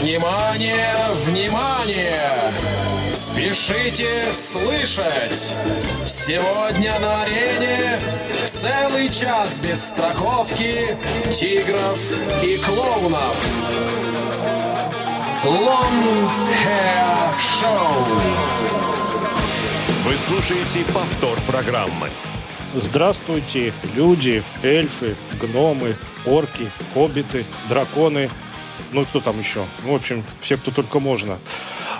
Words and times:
Внимание, 0.00 0.94
внимание! 1.24 2.52
Спешите 3.12 4.26
слышать! 4.32 5.56
Сегодня 6.06 6.96
на 7.00 7.22
арене 7.24 7.98
целый 8.46 9.08
час 9.08 9.58
без 9.58 9.88
страховки, 9.88 10.96
тигров 11.34 11.98
и 12.44 12.58
клоунов. 12.58 13.36
Long 15.44 16.28
Hair 16.64 17.34
Show. 17.60 18.20
Вы 20.04 20.16
слушаете 20.16 20.84
повтор 20.92 21.36
программы. 21.48 22.08
Здравствуйте, 22.74 23.72
люди, 23.96 24.44
эльфы, 24.62 25.16
гномы, 25.40 25.96
орки, 26.24 26.70
хоббиты, 26.94 27.44
драконы, 27.68 28.30
ну 28.92 29.02
и 29.02 29.04
кто 29.04 29.20
там 29.20 29.38
еще? 29.38 29.64
В 29.82 29.94
общем, 29.94 30.24
все, 30.40 30.56
кто 30.56 30.70
только 30.70 31.00
можно. 31.00 31.38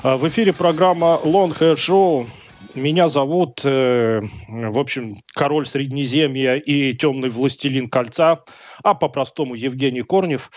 А, 0.03 0.17
в 0.17 0.27
эфире 0.29 0.53
программа 0.53 1.21
Long 1.25 1.57
Hair 1.59 1.75
Show. 1.75 2.27
Меня 2.75 3.09
зовут, 3.09 3.63
э, 3.65 4.21
в 4.49 4.79
общем, 4.79 5.17
король 5.35 5.67
Среднеземья 5.67 6.57
и 6.57 6.93
темный 6.93 7.29
властелин 7.29 7.89
кольца, 7.89 8.45
а 8.83 8.95
по-простому 8.95 9.55
Евгений 9.55 10.03
Корнев. 10.03 10.51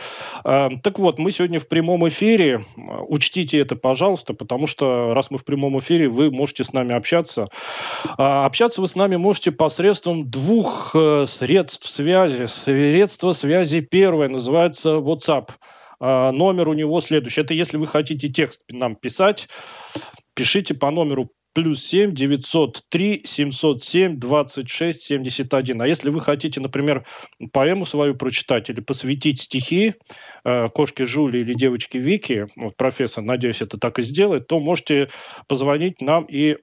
Э, 0.44 0.70
так 0.84 0.99
вот, 0.99 1.20
мы 1.20 1.32
сегодня 1.32 1.60
в 1.60 1.68
прямом 1.68 2.08
эфире. 2.10 2.66
Учтите 3.08 3.60
это, 3.60 3.76
пожалуйста, 3.76 4.34
потому 4.34 4.68
что 4.68 5.13
раз 5.13 5.32
мы 5.32 5.38
в 5.38 5.46
прямом 5.46 5.80
эфире, 5.80 6.10
вы 6.10 6.32
можете 6.32 6.63
с 6.63 6.74
нами 6.74 6.94
общаться. 6.94 7.48
Э, 8.18 8.46
общаться 8.46 8.82
вы 8.82 8.88
с 8.88 8.96
нами 8.96 9.16
можете 9.16 9.52
посредством 9.52 10.30
двух 10.30 10.91
э, 10.94 11.26
средств 11.27 11.90
связи. 11.90 12.46
Средство 12.46 13.34
связи 13.34 13.80
первое 13.82 14.27
называется 14.27 14.90
WhatsApp. 14.90 15.49
Э, 16.02 16.32
номер 16.32 16.68
у 16.68 16.73
него 16.73 17.00
следующий. 17.00 17.41
Это 17.41 17.54
если 17.54 17.78
вы 17.78 17.88
хотите 17.88 18.28
текст 18.28 18.62
нам 18.70 18.96
писать, 18.96 19.48
пишите 20.34 20.74
по 20.74 20.90
номеру 20.90 21.32
плюс 21.54 21.84
7 21.85 22.13
903 22.13 23.21
707 23.26 24.18
26 24.20 25.02
71. 25.02 25.82
А 25.82 25.88
если 25.88 26.10
вы 26.10 26.22
хотите, 26.22 26.60
например, 26.60 27.05
поэму 27.52 27.85
свою 27.85 28.16
прочитать 28.16 28.70
или 28.70 28.79
посвятить 28.79 29.41
стихи 29.41 29.96
э, 30.44 30.68
кошке 30.70 31.06
Жули 31.06 31.40
или 31.40 31.54
девочке 31.54 32.00
Вики, 32.00 32.48
вот 32.56 32.76
профессор, 32.78 33.24
надеюсь, 33.24 33.62
это 33.62 33.78
так 33.78 34.00
и 34.00 34.04
сделает, 34.04 34.48
то 34.48 34.60
можете 34.60 35.10
позвонить 35.48 36.02
нам 36.02 36.26
и 36.26 36.58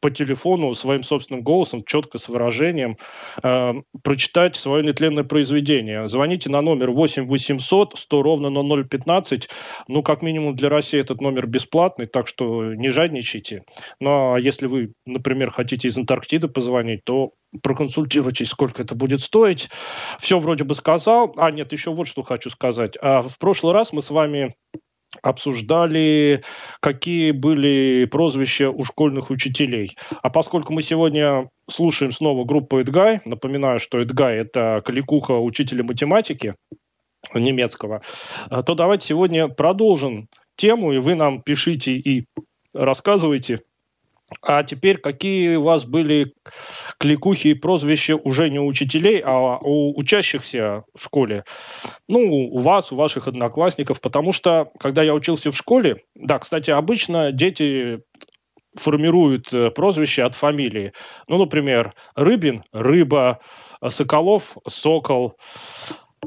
по 0.00 0.10
телефону 0.10 0.74
своим 0.74 1.02
собственным 1.02 1.42
голосом, 1.42 1.84
четко 1.84 2.18
с 2.18 2.28
выражением, 2.28 2.96
э, 3.42 3.72
прочитать 4.02 4.56
свое 4.56 4.84
нетленное 4.84 5.24
произведение. 5.24 6.08
Звоните 6.08 6.50
на 6.50 6.60
номер 6.60 6.90
8 6.90 7.26
800 7.26 7.98
100 7.98 8.22
ровно 8.22 8.50
на 8.50 8.84
015. 8.84 9.48
Ну, 9.88 10.02
как 10.02 10.22
минимум 10.22 10.56
для 10.56 10.68
России 10.68 11.00
этот 11.00 11.20
номер 11.20 11.46
бесплатный, 11.46 12.06
так 12.06 12.28
что 12.28 12.74
не 12.74 12.88
жадничайте. 12.88 13.62
Но 14.00 14.34
а 14.34 14.40
если 14.40 14.66
вы, 14.66 14.92
например, 15.04 15.50
хотите 15.50 15.88
из 15.88 15.98
Антарктиды 15.98 16.48
позвонить, 16.48 17.04
то 17.04 17.32
проконсультируйтесь, 17.62 18.48
сколько 18.48 18.82
это 18.82 18.94
будет 18.94 19.20
стоить. 19.20 19.68
Все 20.18 20.38
вроде 20.38 20.64
бы 20.64 20.74
сказал. 20.74 21.34
А, 21.36 21.50
нет, 21.50 21.72
еще 21.72 21.92
вот 21.92 22.06
что 22.06 22.22
хочу 22.22 22.50
сказать. 22.50 22.96
А 23.00 23.22
в 23.22 23.38
прошлый 23.38 23.72
раз 23.72 23.92
мы 23.92 24.02
с 24.02 24.10
вами 24.10 24.54
обсуждали, 25.22 26.42
какие 26.80 27.30
были 27.30 28.06
прозвища 28.10 28.70
у 28.70 28.84
школьных 28.84 29.30
учителей. 29.30 29.96
А 30.22 30.28
поскольку 30.30 30.72
мы 30.72 30.82
сегодня 30.82 31.48
слушаем 31.70 32.12
снова 32.12 32.44
группу 32.44 32.78
Эдгай, 32.78 33.20
напоминаю, 33.24 33.78
что 33.78 33.98
Эдгай– 34.00 34.36
это 34.38 34.82
кликуха 34.84 35.32
учителя 35.32 35.84
математики 35.84 36.54
немецкого, 37.34 38.02
то 38.50 38.74
давайте 38.74 39.08
сегодня 39.08 39.48
продолжим 39.48 40.28
тему, 40.56 40.92
и 40.92 40.98
вы 40.98 41.14
нам 41.14 41.42
пишите 41.42 41.92
и 41.92 42.26
рассказывайте, 42.74 43.60
а 44.42 44.64
теперь 44.64 44.98
какие 44.98 45.56
у 45.56 45.62
вас 45.62 45.84
были 45.84 46.34
кликухи 46.98 47.48
и 47.48 47.54
прозвища 47.54 48.16
уже 48.16 48.48
не 48.48 48.58
у 48.58 48.66
учителей, 48.66 49.22
а 49.24 49.58
у 49.58 49.96
учащихся 49.96 50.82
в 50.94 51.02
школе? 51.02 51.44
Ну, 52.08 52.20
у 52.20 52.58
вас, 52.58 52.90
у 52.90 52.96
ваших 52.96 53.28
одноклассников, 53.28 54.00
потому 54.00 54.32
что, 54.32 54.70
когда 54.80 55.02
я 55.02 55.14
учился 55.14 55.50
в 55.50 55.56
школе, 55.56 56.02
да, 56.14 56.38
кстати, 56.38 56.70
обычно 56.70 57.30
дети 57.30 58.00
формируют 58.74 59.54
э, 59.54 59.70
прозвище 59.70 60.22
от 60.22 60.34
фамилии. 60.34 60.92
Ну, 61.28 61.38
например, 61.38 61.94
Рыбин– 62.14 62.62
рыба, 62.72 63.40
Соколов– 63.88 64.58
сокол. 64.68 65.38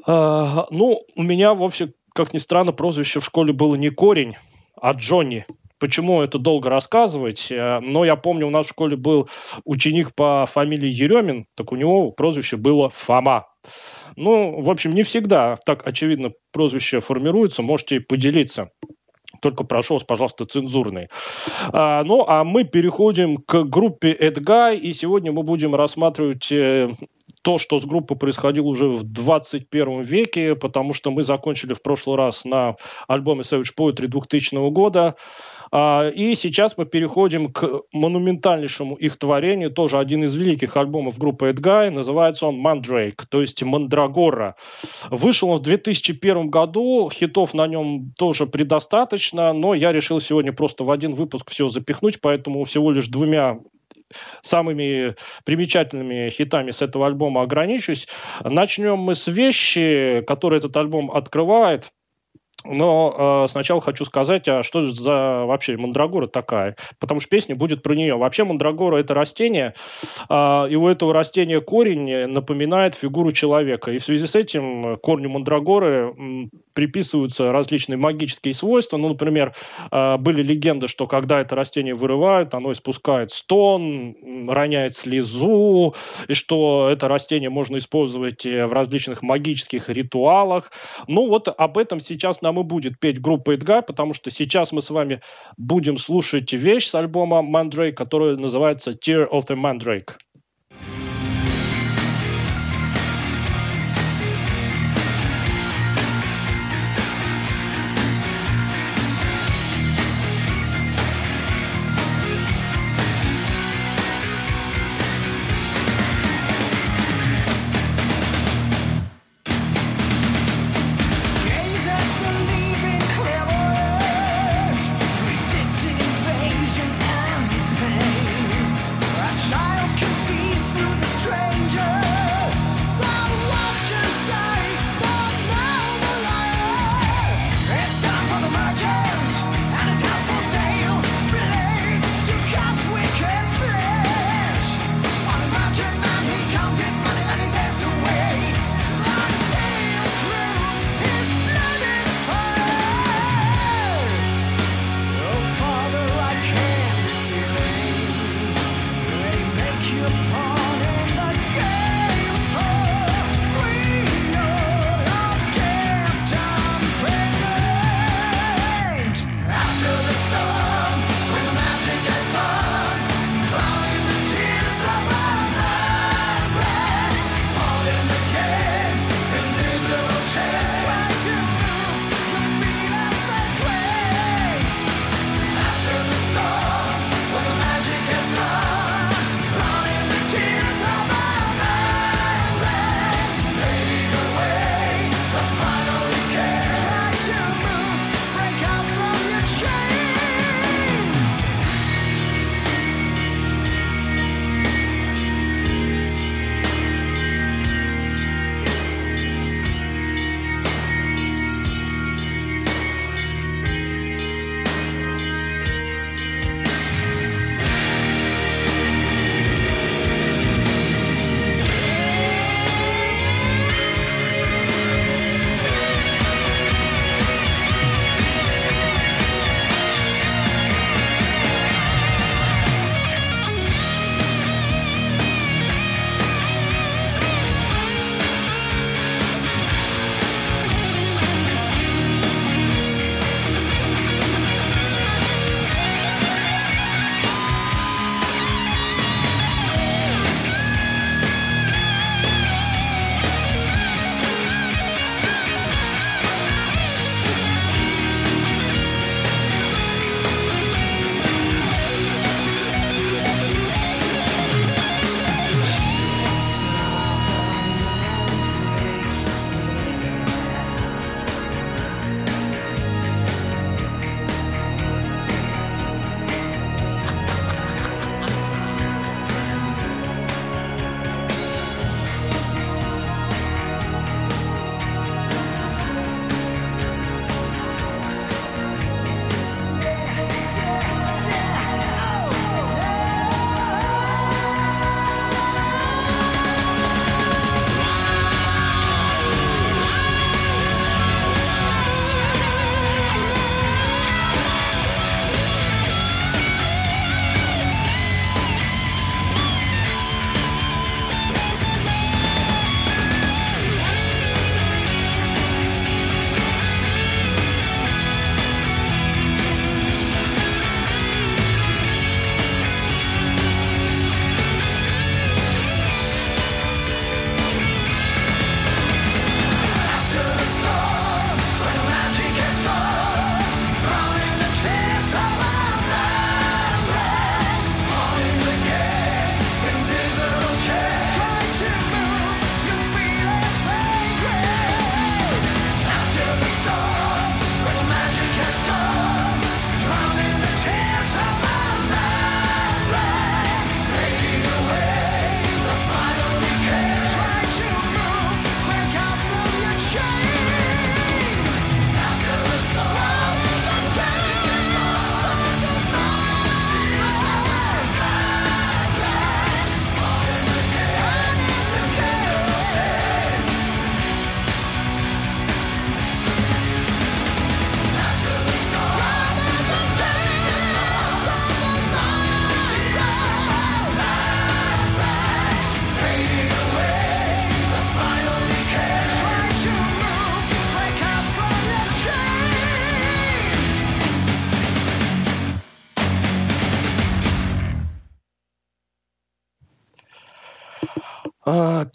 А, 0.08 0.66
ну, 0.72 1.04
у 1.16 1.22
меня 1.22 1.54
вовсе, 1.54 1.94
как 2.16 2.34
ни 2.34 2.40
странно, 2.40 2.72
прозвище 2.72 3.20
в 3.20 3.26
школе 3.26 3.54
было 3.54 3.76
не 3.76 3.90
корень, 3.90 4.36
а 4.82 4.94
Джонни– 4.94 5.46
Почему 5.79 6.22
это 6.22 6.38
долго 6.38 6.69
рассказывать? 6.69 7.47
Э, 7.51 7.79
но 7.79 8.06
я 8.06 8.16
помню, 8.16 8.47
у 8.47 8.50
нас 8.50 8.66
в 8.66 8.69
школе 8.69 8.95
был 8.95 9.29
ученик 9.63 10.13
по 10.13 10.45
фамилии 10.45 10.90
Еремин, 10.90 11.45
так 11.56 11.72
у 11.72 11.75
него 11.75 12.12
прозвище 12.12 12.57
было 12.57 12.90
Фома. 12.90 13.47
Ну, 14.16 14.62
в 14.62 14.69
общем, 14.69 14.91
не 14.91 15.03
всегда 15.03 15.57
так 15.66 15.88
очевидно 15.88 16.31
прозвище 16.51 17.00
формируется. 17.00 17.62
Можете 17.62 18.01
поделиться. 18.01 18.69
Только 19.41 19.63
прошу 19.63 19.94
вас, 19.94 20.03
пожалуйста, 20.03 20.45
цензурный. 20.45 21.07
А, 21.72 22.03
ну, 22.03 22.25
а 22.28 22.44
мы 22.44 22.63
переходим 22.66 23.38
к 23.38 23.63
группе 23.63 24.11
Эдгай, 24.11 24.78
и 24.78 24.91
сегодня 24.91 25.31
мы 25.31 25.44
будем 25.44 25.75
рассматривать 25.75 26.51
э, 26.51 26.90
то, 27.50 27.58
что 27.58 27.80
с 27.80 27.86
группой 27.86 28.16
происходило 28.16 28.68
уже 28.68 28.88
в 28.88 29.02
21 29.02 30.04
веке, 30.04 30.54
потому 30.54 30.94
что 30.94 31.10
мы 31.10 31.24
закончили 31.24 31.74
в 31.74 31.82
прошлый 31.82 32.16
раз 32.16 32.46
на 32.46 32.76
альбоме 33.08 33.42
Savage 33.42 33.74
Poetry 33.76 34.06
2000 34.06 34.70
года. 34.70 35.16
А, 35.72 36.09
и 36.09 36.36
сейчас 36.36 36.78
мы 36.78 36.86
переходим 36.86 37.52
к 37.52 37.82
монументальнейшему 37.92 38.94
их 38.98 39.18
творению, 39.18 39.72
тоже 39.72 39.98
один 39.98 40.24
из 40.26 40.36
великих 40.36 40.78
альбомов 40.78 41.18
группы 41.18 41.48
Эдгай, 41.48 41.90
называется 41.90 42.46
он 42.46 42.59
«Мандрейк», 42.59 43.26
то 43.26 43.42
есть 43.42 43.64
«Мандрагора». 43.64 44.56
Вышел 45.09 45.50
он 45.50 45.58
в 45.58 45.62
2001 45.62 46.52
году, 46.52 47.09
хитов 47.12 47.56
на 47.56 47.66
нем 47.66 48.14
тоже 48.16 48.46
предостаточно, 48.46 49.54
но 49.54 49.74
я 49.74 49.92
решил 49.92 50.22
сегодня 50.22 50.54
просто 50.54 50.84
в 50.84 50.92
один 50.92 51.16
выпуск 51.16 51.50
все 51.50 51.68
запихнуть, 51.68 52.22
поэтому 52.22 52.64
всего 52.64 52.92
лишь 52.92 53.08
двумя 53.08 53.58
самыми 54.42 55.16
примечательными 55.46 56.30
хитами 56.30 56.72
с 56.72 56.81
этого 56.81 57.08
альбома 57.08 57.42
ограничусь. 57.42 58.08
Начнем 58.44 58.97
мы 58.97 59.16
с 59.16 59.28
вещи, 59.28 60.24
которые 60.28 60.59
этот 60.59 60.75
альбом 60.78 61.12
открывает. 61.12 61.92
Но 62.66 63.46
э, 63.46 63.47
сначала 63.50 63.80
хочу 63.80 64.03
сказать, 64.03 64.47
а 64.50 64.64
что 64.64 64.81
за 64.81 65.46
вообще 65.46 65.78
мандрагора 65.78 66.28
такая? 66.28 66.75
Потому 67.00 67.22
что 67.22 67.30
песня 67.30 67.56
будет 67.56 67.81
про 67.81 67.94
нее. 67.94 68.18
Вообще 68.18 68.44
мандрагора– 68.44 68.97
это 68.97 69.14
растение, 69.14 69.74
э, 70.30 70.68
и 70.70 70.76
у 70.76 70.88
этого 70.88 71.14
растения 71.14 71.62
корень 71.62 72.28
напоминает 72.28 72.96
фигуру 72.96 73.31
человека. 73.31 73.91
И 73.91 73.97
в 74.00 74.03
связи 74.03 74.28
с 74.28 74.36
этим 74.36 74.97
корню 74.97 75.30
мандрагоры 75.30 76.14
приписываются 76.79 77.53
различные 77.53 77.97
магические 77.97 78.53
свойства. 78.53 78.97
Ну, 78.97 79.09
например, 79.09 79.53
э, 79.91 80.17
были 80.17 80.44
легенды, 80.44 80.90
что 80.90 81.07
когда 81.07 81.40
это 81.40 81.56
растение 81.56 81.95
вырывают, 81.95 82.53
оно 82.53 82.73
испускает 82.73 83.31
стон, 83.31 84.16
роняет 84.50 84.97
слезу, 84.97 85.95
и 86.28 86.34
что 86.34 86.90
это 86.91 87.07
растение 87.07 87.50
можно 87.50 87.78
использовать 87.78 88.45
э, 88.45 88.66
в 88.66 88.73
различных 88.73 89.22
магических 89.22 89.90
ритуалах. 89.90 90.72
Ну, 91.07 91.29
вот 91.29 91.47
об 91.47 91.78
этом 91.78 92.01
сейчас 92.01 92.41
на 92.41 92.50
нам 92.50 92.59
и 92.59 92.63
будет 92.63 93.00
петь 93.00 93.22
группа 93.22 93.51
Эдгар, 93.51 93.84
потому 93.84 94.13
что 94.13 94.31
сейчас 94.31 94.72
мы 94.72 94.81
с 94.81 94.90
вами 94.90 95.22
будем 95.57 95.97
слушать 95.97 96.51
вещь 96.51 96.88
с 96.88 96.96
альбома 96.96 97.41
Mandrake, 97.41 97.94
которая 97.94 98.38
называется 98.38 98.91
Tear 98.91 99.29
of 99.29 99.47
the 99.47 99.56
Mandrake. 99.56 100.16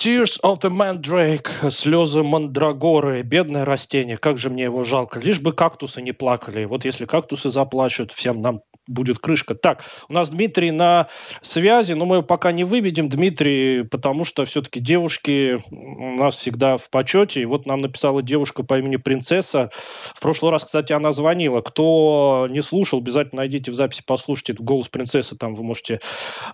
Tears 0.05 0.39
of 0.43 0.61
the 0.61 0.69
Mandrake, 0.71 1.71
слезы 1.71 2.23
мандрагоры, 2.23 3.23
бедное 3.23 3.65
растение, 3.65 4.19
как 4.19 4.37
же 4.37 4.51
мне 4.51 4.65
его 4.65 4.83
жалко. 4.83 5.19
Лишь 5.19 5.41
бы 5.41 5.55
кактусы 5.55 6.03
не 6.03 6.13
плакали. 6.13 6.67
Вот 6.67 6.85
если 6.85 7.07
кактусы 7.07 7.51
заплачут, 7.51 8.13
всем 8.13 8.37
нам 8.37 8.61
будет 8.87 9.19
крышка. 9.19 9.55
Так, 9.55 9.83
у 10.11 10.13
нас 10.13 10.29
Дмитрий 10.29 10.73
на 10.73 11.09
связи, 11.41 11.95
но 11.95 12.05
мы 12.05 12.23
пока 12.23 12.53
не 12.53 12.65
выведем, 12.65 13.09
Дмитрий, 13.09 13.85
потому 13.85 14.27
что 14.27 14.45
все-таки 14.45 14.79
девушки 14.79 15.63
у 15.71 16.19
нас 16.19 16.37
всегда 16.37 16.77
в 16.77 16.91
почете. 16.91 17.41
И 17.41 17.47
вот 17.47 17.65
нам 17.65 17.81
написала 17.81 18.21
девушка 18.23 18.63
по 18.63 18.79
имени 18.79 18.97
Принцесса. 18.97 19.71
В 19.73 20.21
прошлый 20.21 20.53
раз, 20.53 20.65
кстати, 20.65 20.93
она 20.93 21.13
звонила. 21.13 21.63
Кто 21.63 22.47
не 22.51 22.63
слушал, 22.63 22.99
обязательно 22.99 23.41
найдите 23.41 23.71
в 23.71 23.75
записи, 23.75 24.03
послушайте 24.07 24.53
голос 24.53 24.89
принцессы, 24.89 25.35
там 25.35 25.55
вы 25.55 25.65
можете 25.65 26.01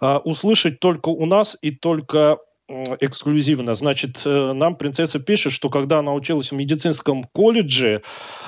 э, 0.01 0.17
услышать 0.19 0.79
только 0.79 1.09
у 1.09 1.27
нас 1.27 1.59
и 1.61 1.73
только 1.73 2.39
эксклюзивно. 3.01 3.75
Значит, 3.75 4.23
э, 4.25 4.53
нам 4.53 4.77
принцесса 4.77 5.19
пишет, 5.19 5.53
что 5.53 5.69
когда 5.69 5.99
она 5.99 6.13
училась 6.13 6.53
в 6.53 6.55
медицинском 6.55 7.25
колледже, 7.25 8.03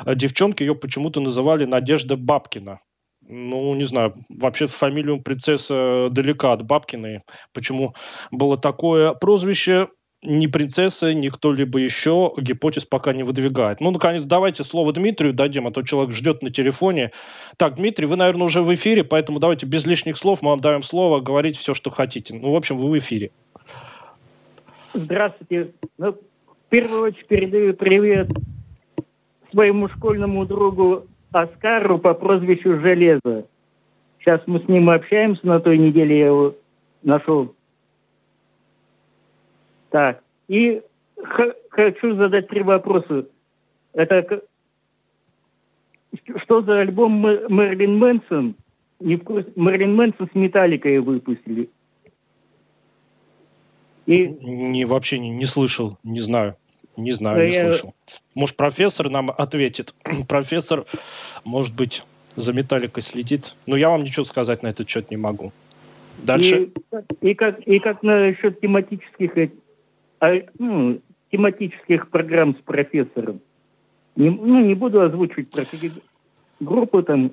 э, 0.04 0.14
девчонки 0.14 0.62
ее 0.62 0.74
почему-то 0.74 1.20
называли 1.20 1.64
Надежда 1.64 2.16
Бабкина. 2.16 2.80
Ну, 3.28 3.74
не 3.74 3.84
знаю, 3.84 4.14
вообще 4.28 4.66
фамилию 4.66 5.22
принцесса 5.22 6.08
далека 6.10 6.52
от 6.52 6.62
Бабкиной. 6.62 7.20
Почему 7.52 7.94
было 8.30 8.58
такое 8.58 9.12
прозвище, 9.14 9.88
ни 10.24 10.46
принцесса, 10.46 11.12
ни 11.14 11.28
кто-либо 11.28 11.80
еще 11.80 12.32
гипотез 12.36 12.84
пока 12.84 13.12
не 13.12 13.24
выдвигает. 13.24 13.80
Ну, 13.80 13.90
наконец, 13.90 14.22
давайте 14.22 14.62
слово 14.62 14.92
Дмитрию 14.92 15.32
дадим, 15.32 15.66
а 15.66 15.72
то 15.72 15.82
человек 15.82 16.12
ждет 16.12 16.42
на 16.42 16.50
телефоне. 16.50 17.10
Так, 17.56 17.74
Дмитрий, 17.76 18.06
вы, 18.06 18.16
наверное, 18.16 18.46
уже 18.46 18.62
в 18.62 18.72
эфире, 18.74 19.02
поэтому 19.02 19.40
давайте 19.40 19.66
без 19.66 19.84
лишних 19.84 20.16
слов 20.16 20.40
мы 20.42 20.50
вам 20.50 20.60
даем 20.60 20.82
слово, 20.82 21.20
говорить 21.20 21.56
все, 21.56 21.74
что 21.74 21.90
хотите. 21.90 22.34
Ну, 22.34 22.52
в 22.52 22.56
общем, 22.56 22.78
вы 22.78 22.90
в 22.90 22.98
эфире. 22.98 23.32
Здравствуйте. 24.94 25.72
Ну, 25.98 26.12
в 26.12 26.68
первую 26.68 27.02
очередь 27.02 27.26
передаю 27.26 27.74
привет 27.74 28.30
своему 29.50 29.88
школьному 29.88 30.44
другу 30.46 31.06
Оскару 31.32 31.98
по 31.98 32.14
прозвищу 32.14 32.78
Железо. 32.80 33.46
Сейчас 34.18 34.42
мы 34.46 34.60
с 34.60 34.68
ним 34.68 34.90
общаемся, 34.90 35.46
на 35.46 35.60
той 35.60 35.78
неделе 35.78 36.18
я 36.18 36.26
его 36.26 36.54
нашел. 37.02 37.54
Так, 39.90 40.22
и 40.48 40.82
хочу 41.70 42.16
задать 42.16 42.48
три 42.48 42.62
вопроса. 42.62 43.26
Это 43.94 44.42
что 46.42 46.62
за 46.62 46.80
альбом 46.80 47.12
Мэрилин 47.12 47.98
Мэнсон? 47.98 48.54
Не 49.00 49.16
в 49.16 49.24
курсе. 49.24 49.50
Мэрилин 49.56 49.94
Мэнсон 49.96 50.28
с 50.30 50.34
Металликой 50.34 50.98
выпустили. 50.98 51.70
И... 54.06 54.26
Не, 54.26 54.84
вообще 54.84 55.18
не, 55.18 55.30
не 55.30 55.44
слышал, 55.44 55.98
не 56.02 56.20
знаю. 56.20 56.56
Не 56.96 57.12
знаю, 57.12 57.46
не 57.48 57.54
я... 57.54 57.62
слышал. 57.62 57.94
Может, 58.34 58.56
профессор 58.56 59.08
нам 59.08 59.30
ответит. 59.30 59.94
профессор, 60.28 60.84
может 61.44 61.74
быть, 61.74 62.04
за 62.36 62.52
металликой 62.52 63.02
следит. 63.02 63.54
Но 63.66 63.76
я 63.76 63.90
вам 63.90 64.02
ничего 64.02 64.24
сказать 64.24 64.62
на 64.62 64.68
этот 64.68 64.88
счет 64.88 65.10
не 65.10 65.16
могу. 65.16 65.52
Дальше. 66.22 66.70
И, 67.22 67.30
и, 67.30 67.34
как, 67.34 67.60
и 67.60 67.78
как 67.78 68.02
насчет 68.02 68.60
тематических, 68.60 69.50
а, 70.20 70.32
ну, 70.58 71.00
тематических 71.30 72.10
программ 72.10 72.56
с 72.56 72.62
профессором? 72.62 73.40
Не, 74.16 74.30
ну, 74.30 74.60
не 74.60 74.74
буду 74.74 75.00
озвучивать 75.00 75.50
про 75.50 75.64
группы 76.60 77.02
там 77.02 77.32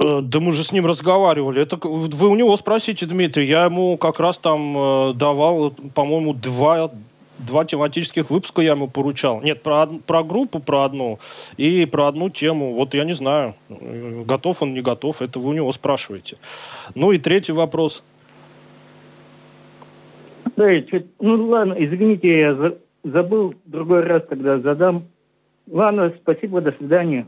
да 0.00 0.40
мы 0.40 0.52
же 0.52 0.64
с 0.64 0.72
ним 0.72 0.86
разговаривали. 0.86 1.60
Это 1.60 1.76
вы 1.82 2.28
у 2.28 2.34
него 2.34 2.56
спросите, 2.56 3.06
Дмитрий. 3.06 3.46
Я 3.46 3.66
ему 3.66 3.98
как 3.98 4.18
раз 4.18 4.38
там 4.38 4.76
э, 4.76 5.14
давал, 5.14 5.72
по-моему, 5.94 6.32
два, 6.32 6.90
два 7.38 7.64
тематических 7.66 8.30
выпуска 8.30 8.62
я 8.62 8.72
ему 8.72 8.88
поручал. 8.88 9.42
Нет, 9.42 9.62
про, 9.62 9.86
про 9.86 10.22
группу, 10.22 10.58
про 10.58 10.84
одну 10.84 11.18
и 11.58 11.84
про 11.84 12.08
одну 12.08 12.30
тему. 12.30 12.72
Вот 12.74 12.94
я 12.94 13.04
не 13.04 13.12
знаю, 13.12 13.54
готов 13.68 14.62
он, 14.62 14.72
не 14.72 14.80
готов. 14.80 15.20
Это 15.20 15.38
вы 15.38 15.50
у 15.50 15.52
него 15.52 15.70
спрашиваете. 15.72 16.38
Ну 16.94 17.12
и 17.12 17.18
третий 17.18 17.52
вопрос. 17.52 18.02
Да, 20.56 20.66
ну 21.20 21.48
ладно, 21.48 21.74
извините, 21.78 22.38
я 22.38 22.72
забыл, 23.04 23.54
другой 23.66 24.02
раз 24.02 24.22
тогда 24.28 24.58
задам. 24.58 25.04
Ладно, 25.70 26.12
спасибо, 26.22 26.60
до 26.60 26.72
свидания. 26.72 27.26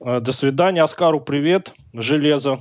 Э, 0.00 0.20
до 0.20 0.32
свидания. 0.32 0.82
Оскару 0.82 1.20
привет. 1.20 1.72
Железо. 1.92 2.60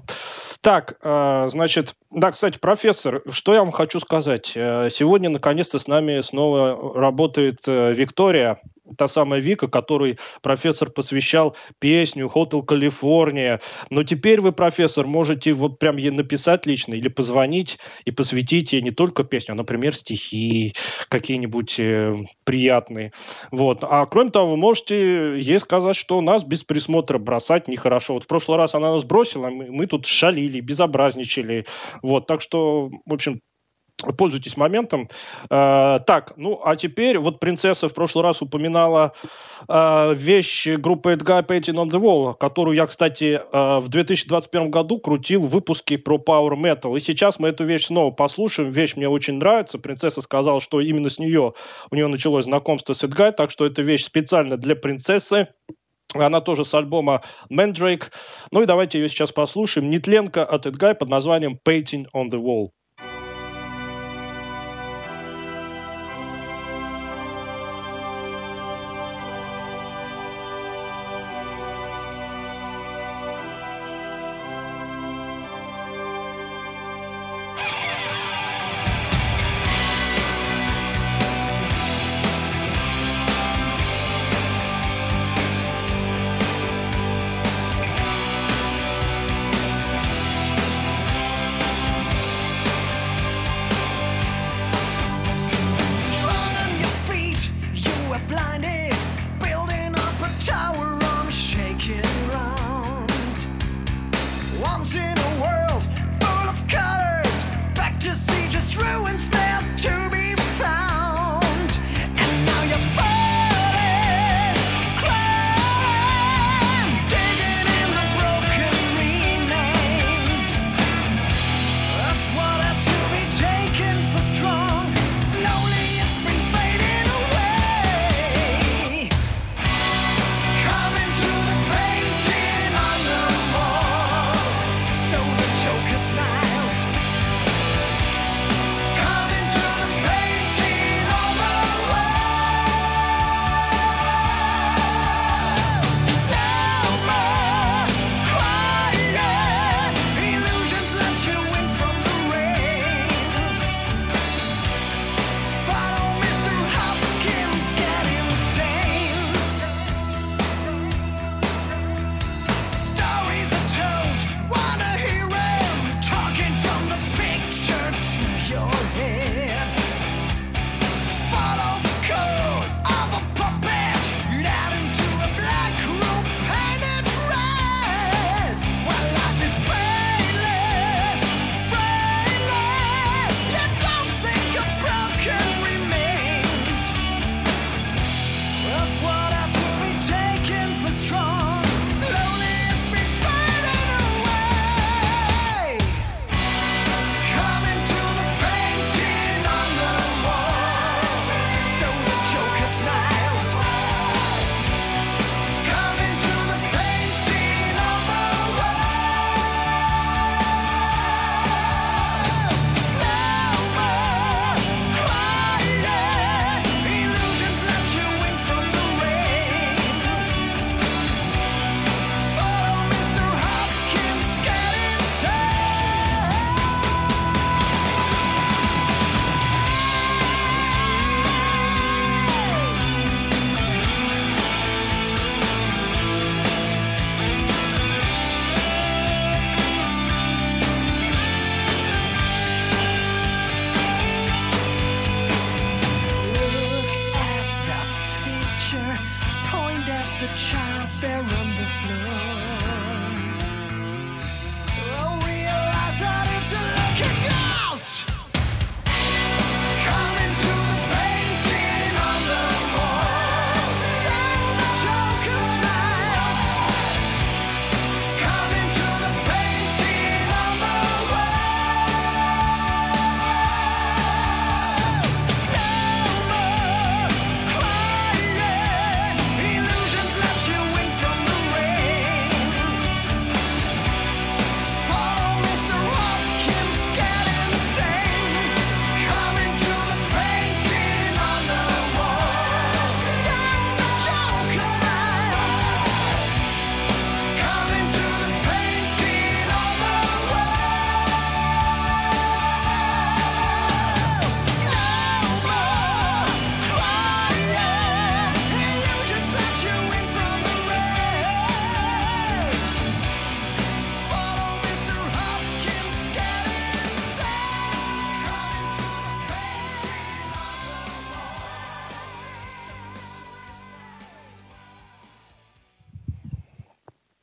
Так, 0.62 0.98
э, 1.02 1.48
значит, 1.50 1.96
да, 2.10 2.32
кстати, 2.32 2.58
профессор, 2.58 3.22
что 3.32 3.54
я 3.54 3.60
вам 3.60 3.72
хочу 3.72 4.00
сказать. 4.00 4.54
Э, 4.56 4.90
сегодня, 4.90 5.30
наконец-то, 5.30 5.80
с 5.80 5.88
нами 5.88 6.22
снова 6.22 7.00
работает 7.00 7.60
Виктория 7.68 8.60
та 8.98 9.08
самая 9.08 9.40
Вика, 9.40 9.68
которой 9.68 10.18
профессор 10.42 10.90
посвящал 10.90 11.56
песню 11.80 12.30
«Hotel 12.34 12.66
California». 12.66 13.62
Но 13.90 14.04
теперь 14.04 14.42
вы, 14.42 14.52
профессор, 14.52 15.08
можете 15.08 15.54
вот 15.54 15.80
прям 15.80 15.98
ей 15.98 16.12
написать 16.12 16.66
лично 16.66 16.94
или 16.94 17.08
позвонить 17.08 17.80
и 18.06 18.12
посвятить 18.12 18.74
ей 18.74 18.82
не 18.82 18.92
только 18.92 19.24
песню, 19.24 19.54
а, 19.54 19.56
например, 19.56 19.96
стихи 19.96 20.74
какие-нибудь 21.10 21.80
э, 21.80 22.16
приятные. 22.44 23.12
Вот. 23.52 23.80
А 23.84 24.06
кроме 24.06 24.32
того, 24.32 24.52
вы 24.52 24.58
можете 24.58 25.40
ей 25.40 25.60
сказать, 25.60 25.96
что 25.96 26.22
нас 26.22 26.44
без 26.44 26.64
присмотра 26.64 27.18
бросать 27.18 27.68
нехорошо. 27.68 28.16
Вот 28.16 28.24
в 28.24 28.28
прошлый 28.28 28.58
раз 28.58 28.76
она 28.76 28.92
нас 28.92 29.04
бросила, 29.04 29.50
мы, 29.50 29.72
мы 29.72 29.88
тут 29.88 30.06
шалили, 30.06 30.60
безобразничали. 30.60 31.66
Вот. 32.02 32.28
Так 32.28 32.42
что, 32.42 32.90
в 33.06 33.14
общем, 33.14 33.42
Пользуйтесь 34.18 34.58
моментом. 34.58 35.08
Э, 35.50 36.00
так, 36.06 36.34
ну 36.36 36.60
а 36.64 36.76
теперь 36.76 37.20
вот 37.20 37.40
принцесса 37.40 37.88
в 37.88 37.94
прошлый 37.94 38.24
раз 38.24 38.42
упоминала 38.42 39.14
э, 39.68 40.14
вещь 40.16 40.68
группы 40.68 41.14
Edguy 41.14 41.46
Painting 41.46 41.76
on 41.76 41.90
the 41.90 42.02
Wall, 42.02 42.36
которую 42.38 42.76
я, 42.76 42.86
кстати, 42.88 43.40
э, 43.40 43.80
в 43.80 43.88
2021 43.90 44.72
году 44.72 45.00
крутил 45.00 45.42
в 45.42 45.50
выпуске 45.50 45.98
про 45.98 46.18
Power 46.18 46.56
Metal. 46.56 46.96
И 46.98 47.00
сейчас 47.00 47.40
мы 47.40 47.50
эту 47.50 47.66
вещь 47.66 47.86
снова 47.86 48.12
послушаем. 48.12 48.72
Вещь 48.72 48.96
мне 48.96 49.08
очень 49.08 49.36
нравится. 49.36 49.78
Принцесса 49.78 50.22
сказала, 50.22 50.60
что 50.60 50.82
именно 50.82 51.10
с 51.10 51.20
нее 51.20 51.54
у 51.92 51.96
нее 51.96 52.08
началось 52.08 52.46
знакомство 52.46 52.94
с 52.94 53.04
Edguy, 53.04 53.32
так 53.32 53.52
что 53.52 53.66
эта 53.66 53.82
вещь 53.84 54.04
специально 54.04 54.58
для 54.58 54.76
принцессы. 54.76 55.48
Она 56.14 56.42
тоже 56.42 56.66
с 56.66 56.74
альбома 56.74 57.22
Mandrake. 57.50 58.12
Ну 58.52 58.62
и 58.62 58.66
давайте 58.66 59.00
ее 59.00 59.08
сейчас 59.08 59.32
послушаем. 59.32 59.90
Нетленко 59.90 60.44
от 60.44 60.66
Edguy 60.66 60.94
под 60.94 61.10
названием 61.10 61.58
Painting 61.66 62.06
on 62.14 62.30
the 62.30 62.40
Wall. 62.40 62.70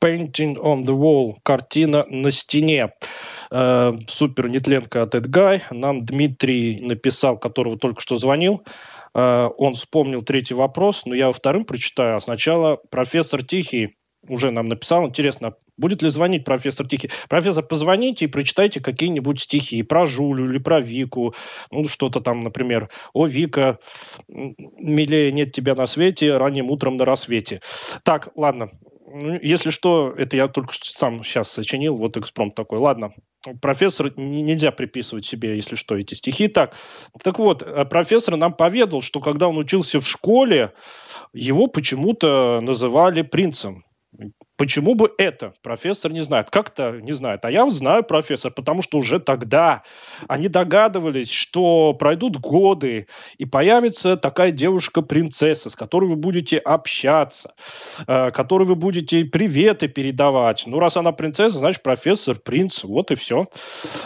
Painting 0.02 0.56
on 0.56 0.84
the 0.84 0.96
Wall, 0.96 1.34
картина 1.42 2.06
на 2.08 2.30
стене. 2.30 2.90
Э, 3.50 3.92
супер 4.08 4.48
нетленка 4.48 5.02
от 5.02 5.14
Эдгай. 5.14 5.62
Нам 5.70 6.00
Дмитрий 6.00 6.80
написал, 6.80 7.38
которого 7.38 7.78
только 7.78 8.00
что 8.00 8.16
звонил. 8.16 8.62
Э, 9.14 9.48
он 9.58 9.74
вспомнил 9.74 10.22
третий 10.22 10.54
вопрос, 10.54 11.02
но 11.04 11.14
я 11.14 11.24
его 11.24 11.32
вторым 11.32 11.64
прочитаю. 11.64 12.16
А 12.16 12.20
сначала 12.20 12.78
профессор 12.90 13.44
Тихий 13.44 13.96
уже 14.28 14.50
нам 14.50 14.68
написал. 14.68 15.06
Интересно, 15.06 15.54
будет 15.76 16.02
ли 16.02 16.08
звонить 16.08 16.44
профессор 16.44 16.86
Тихий? 16.86 17.10
Профессор, 17.28 17.64
позвоните 17.64 18.26
и 18.26 18.28
прочитайте 18.28 18.80
какие-нибудь 18.80 19.40
стихи 19.40 19.82
про 19.82 20.06
Жулю 20.06 20.50
или 20.50 20.58
про 20.58 20.80
Вику. 20.80 21.34
Ну, 21.70 21.88
что-то 21.88 22.20
там, 22.20 22.42
например, 22.42 22.88
«О, 23.12 23.26
Вика, 23.26 23.78
милее 24.28 25.32
нет 25.32 25.52
тебя 25.52 25.74
на 25.74 25.86
свете, 25.86 26.36
ранним 26.36 26.70
утром 26.70 26.96
на 26.96 27.04
рассвете». 27.04 27.60
Так, 28.04 28.28
ладно. 28.36 28.70
Ну, 29.12 29.38
Если 29.42 29.70
что, 29.70 30.14
это 30.16 30.36
я 30.36 30.46
только 30.46 30.72
что 30.72 30.84
сам 30.90 31.24
сейчас 31.24 31.50
сочинил, 31.50 31.96
вот 31.96 32.16
экспромт 32.16 32.54
такой. 32.54 32.78
Ладно, 32.78 33.12
профессор 33.60 34.12
нельзя 34.16 34.70
приписывать 34.70 35.26
себе, 35.26 35.56
если 35.56 35.74
что, 35.74 35.96
эти 35.96 36.14
стихи. 36.14 36.46
Так, 36.46 36.76
так 37.22 37.38
вот, 37.40 37.62
э, 37.62 37.84
профессор 37.86 38.36
нам 38.36 38.54
поведал, 38.54 39.02
что 39.02 39.20
когда 39.20 39.48
он 39.48 39.58
учился 39.58 40.00
в 40.00 40.06
школе, 40.06 40.74
его 41.32 41.66
почему-то 41.66 42.60
называли 42.62 43.22
принцем. 43.22 43.84
Почему 44.60 44.94
бы 44.94 45.10
это? 45.16 45.54
Профессор 45.62 46.12
не 46.12 46.20
знает. 46.20 46.50
Как-то 46.50 47.00
не 47.00 47.12
знает. 47.12 47.46
А 47.46 47.50
я 47.50 47.66
знаю, 47.70 48.04
профессор, 48.04 48.52
потому 48.52 48.82
что 48.82 48.98
уже 48.98 49.18
тогда 49.18 49.84
они 50.28 50.48
догадывались, 50.48 51.30
что 51.30 51.94
пройдут 51.94 52.36
годы, 52.36 53.06
и 53.38 53.46
появится 53.46 54.18
такая 54.18 54.50
девушка-принцесса, 54.50 55.70
с 55.70 55.74
которой 55.74 56.10
вы 56.10 56.16
будете 56.16 56.58
общаться, 56.58 57.54
э, 58.06 58.30
которой 58.32 58.64
вы 58.64 58.74
будете 58.74 59.24
приветы 59.24 59.88
передавать. 59.88 60.64
Ну, 60.66 60.78
раз 60.78 60.98
она 60.98 61.12
принцесса, 61.12 61.56
значит, 61.56 61.82
профессор, 61.82 62.36
принц. 62.36 62.84
Вот 62.84 63.10
и 63.12 63.14
все. 63.14 63.46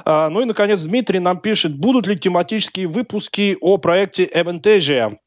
А, 0.05 0.29
ну 0.29 0.41
и, 0.41 0.45
наконец, 0.45 0.83
Дмитрий 0.83 1.19
нам 1.19 1.41
пишет, 1.41 1.77
будут 1.77 2.07
ли 2.07 2.17
тематические 2.17 2.87
выпуски 2.87 3.57
о 3.61 3.79
проекте 3.79 4.31
Эвентежия? 4.33 5.19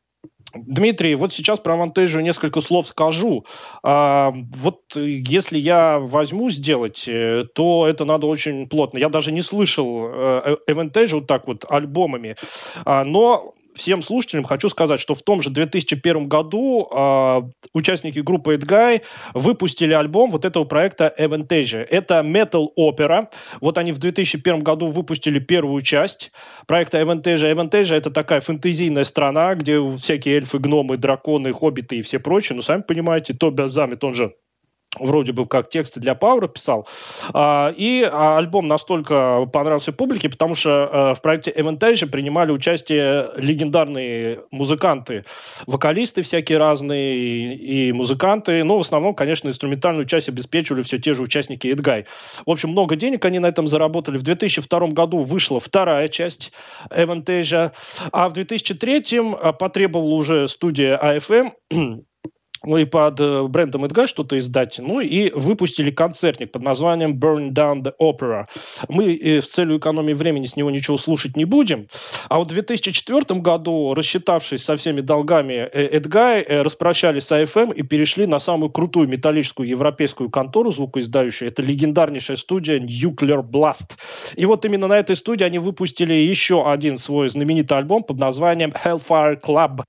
Дмитрий, 0.66 1.16
вот 1.16 1.34
сейчас 1.34 1.60
про 1.60 1.74
Авантежию 1.74 2.24
несколько 2.24 2.62
слов 2.62 2.88
скажу. 2.88 3.46
А, 3.84 4.34
вот 4.56 4.82
э, 4.96 5.06
если 5.08 5.60
я 5.60 6.00
возьму 6.00 6.50
сделать, 6.50 7.08
э, 7.08 7.44
то 7.54 7.88
это 7.88 8.06
надо 8.06 8.28
очень 8.28 8.68
плотно. 8.68 8.98
Я 8.98 9.10
даже 9.10 9.32
не 9.32 9.42
слышал 9.42 10.08
э, 10.08 10.56
Авантежию 10.68 11.20
вот 11.20 11.28
так 11.28 11.48
вот 11.48 11.66
альбомами, 11.70 12.36
А, 12.86 13.04
но 13.04 13.54
всем 13.78 14.02
слушателям 14.02 14.44
хочу 14.44 14.70
сказать, 14.70 15.00
что 15.00 15.14
в 15.14 15.22
том 15.22 15.42
же 15.42 15.50
2001 15.50 16.28
году 16.28 16.90
а, 16.92 17.44
участники 17.74 18.20
группы 18.20 18.56
Эдгай 18.56 19.04
выпустили 19.34 19.94
альбом 19.94 20.32
вот 20.32 20.46
этого 20.46 20.66
проекта 20.66 21.14
Avantasia. 21.18 21.80
Это 21.80 22.22
метал-опера. 22.22 23.30
Вот 23.62 23.78
они 23.78 23.92
в 23.92 24.00
2001 24.00 24.60
году 24.60 24.88
выпустили 24.88 25.40
первую 25.40 25.82
часть 25.82 26.32
проекта 26.68 27.00
Avantasia. 27.00 27.54
Avantasia— 27.54 27.96
это 27.98 28.12
такая 28.12 28.42
фэнтезийная 28.42 29.06
страна, 29.06 29.56
где 29.56 29.80
всякие 29.98 30.38
эльфы, 30.38 30.60
гномы, 30.60 30.98
драконы, 30.98 31.54
хоббиты 31.54 31.98
и 31.98 32.02
все 32.02 32.20
прочее. 32.20 32.56
Ну, 32.56 32.62
сами 32.62 32.82
понимаете, 32.82 33.34
Тоби 33.34 33.68
Замет, 33.68 34.04
он 34.04 34.14
же 34.14 34.34
вроде 35.00 35.32
бы 35.32 35.46
как 35.46 35.70
тексты 35.70 36.00
для 36.00 36.16
Пауэра 36.16 36.48
писал. 36.48 36.88
А, 37.34 37.74
И 37.76 38.04
а, 38.04 38.38
альбом 38.38 38.68
настолько 38.68 39.46
понравился 39.52 39.92
публике, 39.92 40.30
потому 40.30 40.56
что 40.56 40.70
э, 40.70 41.14
в 41.16 41.22
проекте 41.22 41.52
Avantage 41.52 42.08
принимали 42.08 42.52
участие 42.52 43.30
легендарные 43.36 44.42
музыканты, 44.52 45.24
вокалисты 45.66 46.22
всякие 46.22 46.58
разные 46.58 47.56
и 47.56 47.92
музыканты. 47.92 48.64
Но 48.64 48.78
в 48.78 48.82
основном, 48.82 49.14
конечно, 49.14 49.50
инструментальную 49.50 50.06
часть 50.06 50.30
обеспечивали 50.30 50.82
все 50.82 50.98
те 51.00 51.14
же 51.14 51.22
участники 51.22 51.68
Эдгай. 51.68 52.06
В 52.46 52.52
общем, 52.52 52.70
много 52.70 52.96
денег 52.96 53.26
они 53.26 53.40
на 53.40 53.48
этом 53.48 53.68
заработали. 53.68 54.18
В 54.18 54.24
2002 54.24 54.88
году 54.88 55.20
вышла 55.20 55.60
вторая 55.60 56.08
часть 56.08 56.52
Avantage, 56.90 57.72
а 58.12 58.30
в 58.30 58.34
2003 58.34 59.22
потребовала 59.60 60.14
уже 60.14 60.48
студия 60.48 60.98
AFM 60.98 61.52
ну 62.64 62.78
и 62.78 62.86
под 62.86 63.20
э, 63.20 63.44
брендом 63.44 63.86
Эдгар 63.86 64.08
что-то 64.08 64.38
издать. 64.38 64.80
Ну 64.80 65.00
и 65.00 65.32
выпустили 65.32 65.92
концертник 65.92 66.52
под 66.52 66.64
названием 66.64 67.18
Burn 67.18 67.52
Down 67.52 67.84
the 67.84 67.94
Opera. 68.00 68.46
Мы 68.90 69.16
э, 69.16 69.42
с 69.42 69.48
целью 69.48 69.78
экономии 69.78 70.14
времени 70.14 70.46
с 70.46 70.56
него 70.56 70.72
ничего 70.72 70.98
слушать 70.98 71.36
не 71.38 71.46
будем. 71.46 71.88
А 72.30 72.40
вот 72.40 72.50
в 72.50 72.54
2004 72.54 73.40
году, 73.40 73.94
рассчитавшись 73.94 74.64
со 74.64 74.76
всеми 74.76 75.02
долгами 75.02 75.54
Эдгай, 75.54 76.42
э, 76.42 76.62
распрощались 76.62 77.26
с 77.26 77.32
AFM 77.32 77.74
и 77.74 77.84
перешли 77.84 78.26
на 78.26 78.40
самую 78.40 78.70
крутую 78.70 79.08
металлическую 79.08 79.68
европейскую 79.68 80.30
контору 80.30 80.72
звукоиздающую. 80.72 81.50
Это 81.50 81.62
легендарнейшая 81.62 82.38
студия 82.38 82.80
Nuclear 82.80 83.44
Blast. 83.44 83.98
И 84.36 84.46
вот 84.46 84.66
именно 84.66 84.88
на 84.88 84.98
этой 84.98 85.16
студии 85.16 85.44
они 85.44 85.60
выпустили 85.60 86.14
еще 86.14 86.70
один 86.70 86.98
свой 86.98 87.30
знаменитый 87.30 87.78
альбом 87.78 88.04
под 88.04 88.18
названием 88.18 88.72
Hellfire 88.72 89.40
Club. 89.42 89.84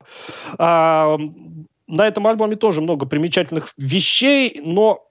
На 1.88 2.06
этом 2.06 2.26
альбоме 2.26 2.56
тоже 2.56 2.82
много 2.82 3.06
примечательных 3.06 3.72
вещей, 3.78 4.60
но 4.62 5.08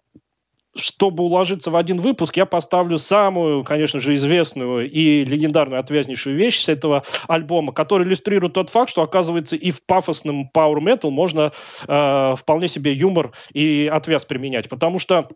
чтобы 0.76 1.24
уложиться 1.24 1.72
в 1.72 1.76
один 1.76 1.98
выпуск, 1.98 2.38
я 2.38 2.46
поставлю 2.46 3.00
самую, 3.00 3.64
конечно 3.64 4.00
же, 4.00 4.14
известную 4.14 4.90
и 4.90 5.26
легендарную 5.26 5.80
отвязнейшую 5.80 6.36
вещь 6.36 6.62
с 6.62 6.70
этого 6.70 7.04
альбома, 7.28 7.74
которая 7.74 8.08
иллюстрирует 8.08 8.54
тот 8.54 8.70
факт, 8.70 8.92
что, 8.92 9.02
оказывается, 9.02 9.56
и 9.56 9.72
в 9.72 9.84
пафосном 9.84 10.52
power 10.56 10.78
metal 10.78 11.10
можно 11.10 11.52
э, 11.88 12.36
вполне 12.38 12.68
себе 12.68 12.94
юмор 12.94 13.32
и 13.54 13.90
отвяз 13.92 14.26
применять. 14.26 14.70
Потому 14.70 15.00
что 15.00 15.28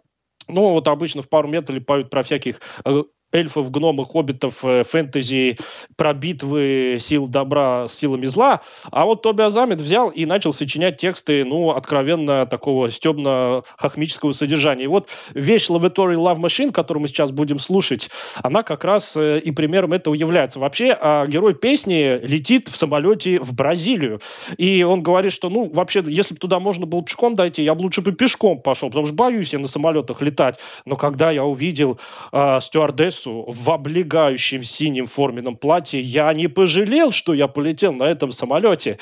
ну, 0.47 0.71
вот 0.71 0.87
обычно 0.87 1.21
в 1.21 1.29
пару 1.29 1.47
метале 1.47 1.81
поют 1.81 2.09
про 2.09 2.23
всяких 2.23 2.59
э, 2.85 3.03
эльфов, 3.31 3.71
гномов, 3.71 4.07
хоббитов, 4.07 4.63
э, 4.63 4.83
фэнтези, 4.83 5.57
про 5.95 6.13
битвы 6.13 6.97
сил 6.99 7.27
добра 7.27 7.87
с 7.87 7.93
силами 7.93 8.25
зла. 8.25 8.61
А 8.91 9.05
вот 9.05 9.21
Тоби 9.21 9.41
Азамит 9.41 9.81
взял 9.81 10.09
и 10.09 10.25
начал 10.25 10.53
сочинять 10.53 10.97
тексты, 10.97 11.45
ну, 11.45 11.71
откровенно 11.71 12.45
такого 12.45 12.89
стебно-хохмического 12.91 14.33
содержания. 14.33 14.85
И 14.85 14.87
вот 14.87 15.09
вещь 15.33 15.69
Lavatory 15.69 16.15
Love 16.15 16.39
Machine, 16.39 16.71
которую 16.71 17.01
мы 17.01 17.07
сейчас 17.07 17.31
будем 17.31 17.59
слушать, 17.59 18.09
она 18.43 18.63
как 18.63 18.83
раз 18.83 19.15
э, 19.15 19.39
и 19.39 19.51
примером 19.51 19.93
этого 19.93 20.13
является. 20.13 20.59
Вообще, 20.59 20.97
а 20.99 21.25
герой 21.27 21.53
песни 21.53 22.19
летит 22.25 22.67
в 22.67 22.75
самолете 22.75 23.39
в 23.39 23.53
Бразилию. 23.53 24.19
И 24.57 24.83
он 24.83 25.01
говорит, 25.01 25.31
что, 25.31 25.49
ну, 25.49 25.69
вообще, 25.71 26.03
если 26.05 26.33
бы 26.33 26.39
туда 26.39 26.59
можно 26.59 26.85
было 26.85 27.03
пешком 27.03 27.33
дойти, 27.33 27.63
я 27.63 27.75
бы 27.75 27.81
лучше 27.81 28.01
бы 28.01 28.11
пешком 28.11 28.61
пошел, 28.61 28.89
потому 28.89 29.05
что 29.05 29.15
боюсь 29.15 29.53
я 29.53 29.59
на 29.59 29.67
самолетах 29.67 30.21
летать. 30.21 30.59
Но 30.85 30.95
когда 30.95 31.31
я 31.31 31.45
увидел 31.45 31.99
э, 32.31 32.59
стюардессу 32.61 33.20
в 33.25 33.69
облегающем 33.69 34.63
синем 34.63 35.05
форменном 35.05 35.55
платье, 35.55 36.01
я 36.01 36.33
не 36.33 36.47
пожалел, 36.47 37.11
что 37.11 37.33
я 37.33 37.47
полетел 37.47 37.93
на 37.93 38.03
этом 38.03 38.31
самолете. 38.31 38.97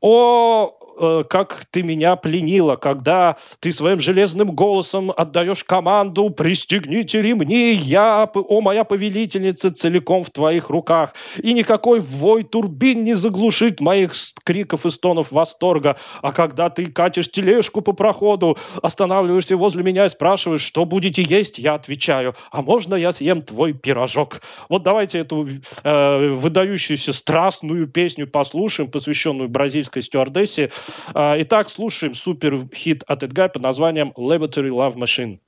О 0.00 0.83
Э, 0.96 1.24
как 1.28 1.64
ты 1.70 1.82
меня 1.82 2.16
пленила, 2.16 2.76
когда 2.76 3.36
ты 3.60 3.72
своим 3.72 4.00
железным 4.00 4.54
голосом 4.54 5.12
отдаешь 5.16 5.64
команду 5.64 6.30
«Пристегните 6.30 7.20
ремни, 7.20 7.72
я, 7.72 8.30
о 8.32 8.60
моя 8.60 8.84
повелительница, 8.84 9.70
целиком 9.72 10.22
в 10.22 10.30
твоих 10.30 10.70
руках». 10.70 11.14
И 11.42 11.52
никакой 11.52 12.00
вой 12.00 12.42
турбин 12.42 13.02
не 13.02 13.14
заглушит 13.14 13.80
моих 13.80 14.12
криков 14.44 14.86
и 14.86 14.90
стонов 14.90 15.32
восторга. 15.32 15.96
А 16.22 16.32
когда 16.32 16.70
ты 16.70 16.86
катишь 16.86 17.30
тележку 17.30 17.80
по 17.80 17.92
проходу, 17.92 18.56
останавливаешься 18.82 19.56
возле 19.56 19.82
меня 19.82 20.04
и 20.06 20.08
спрашиваешь, 20.08 20.62
что 20.62 20.84
будете 20.84 21.22
есть, 21.22 21.58
я 21.58 21.74
отвечаю, 21.74 22.34
а 22.52 22.62
можно 22.62 22.94
я 22.94 23.12
съем 23.12 23.42
твой 23.42 23.72
пирожок? 23.72 24.40
Вот 24.68 24.82
давайте 24.82 25.18
эту 25.18 25.48
э, 25.82 26.28
выдающуюся 26.28 27.12
страстную 27.12 27.88
песню 27.88 28.26
послушаем, 28.28 28.90
посвященную 28.90 29.48
бразильской 29.48 30.02
стюардессе, 30.02 30.70
Итак, 31.14 31.70
слушаем 31.70 32.14
супер 32.14 32.68
хит 32.74 33.02
от 33.06 33.22
Эдгай 33.22 33.48
под 33.48 33.62
названием 33.62 34.12
«Laboratory 34.16 34.70
Love 34.70 34.96
Machine». 34.96 35.38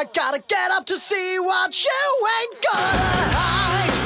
I 0.00 0.04
gotta 0.04 0.42
get 0.48 0.70
up 0.70 0.86
to 0.86 0.96
see 0.96 1.38
what 1.38 1.84
you 1.84 1.90
ain't 2.40 2.56
gonna 2.72 3.36
hide. 3.36 3.99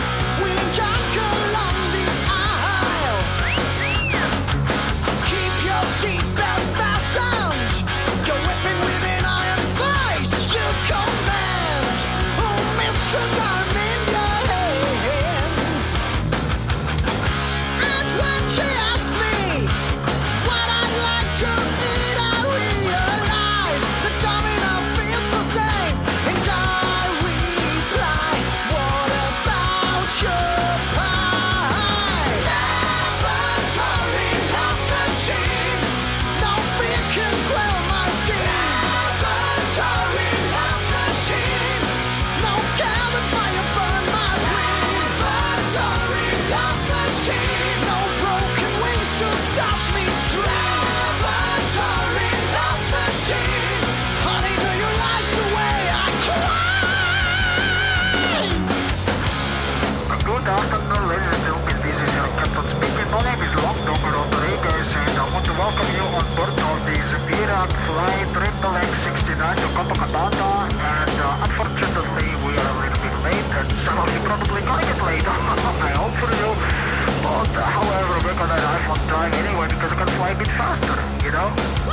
however, 77.61 78.27
we're 78.27 78.35
gonna 78.35 78.61
have 78.61 79.09
time 79.09 79.33
anyway 79.33 79.69
because 79.69 79.93
I 79.93 79.97
can 79.97 80.09
fly 80.19 80.31
a 80.31 80.39
bit 80.39 80.49
faster, 80.49 80.97
you 81.25 81.33
know? 81.33 81.84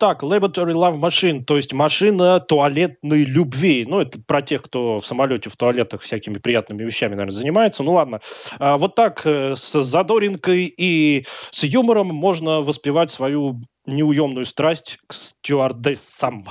Так, 0.00 0.22
Laboratory 0.22 0.72
Love 0.72 0.98
Machine, 0.98 1.44
то 1.44 1.56
есть 1.56 1.72
машина 1.72 2.40
туалетной 2.40 3.24
любви. 3.24 3.86
Ну, 3.86 4.00
это 4.00 4.18
про 4.26 4.42
тех, 4.42 4.62
кто 4.62 4.98
в 4.98 5.06
самолете, 5.06 5.50
в 5.50 5.56
туалетах 5.56 6.00
всякими 6.00 6.38
приятными 6.38 6.82
вещами, 6.82 7.10
наверное, 7.10 7.32
занимается. 7.32 7.82
Ну, 7.82 7.92
ладно. 7.92 8.20
А, 8.58 8.78
вот 8.78 8.94
так, 8.94 9.20
э, 9.24 9.54
с 9.54 9.82
задоринкой 9.82 10.74
и 10.76 11.24
с 11.50 11.62
юмором 11.64 12.08
можно 12.08 12.62
воспевать 12.62 13.10
свою 13.10 13.60
неуемную 13.90 14.44
страсть 14.44 14.98
к 15.06 15.12
стюардессам. 15.12 16.46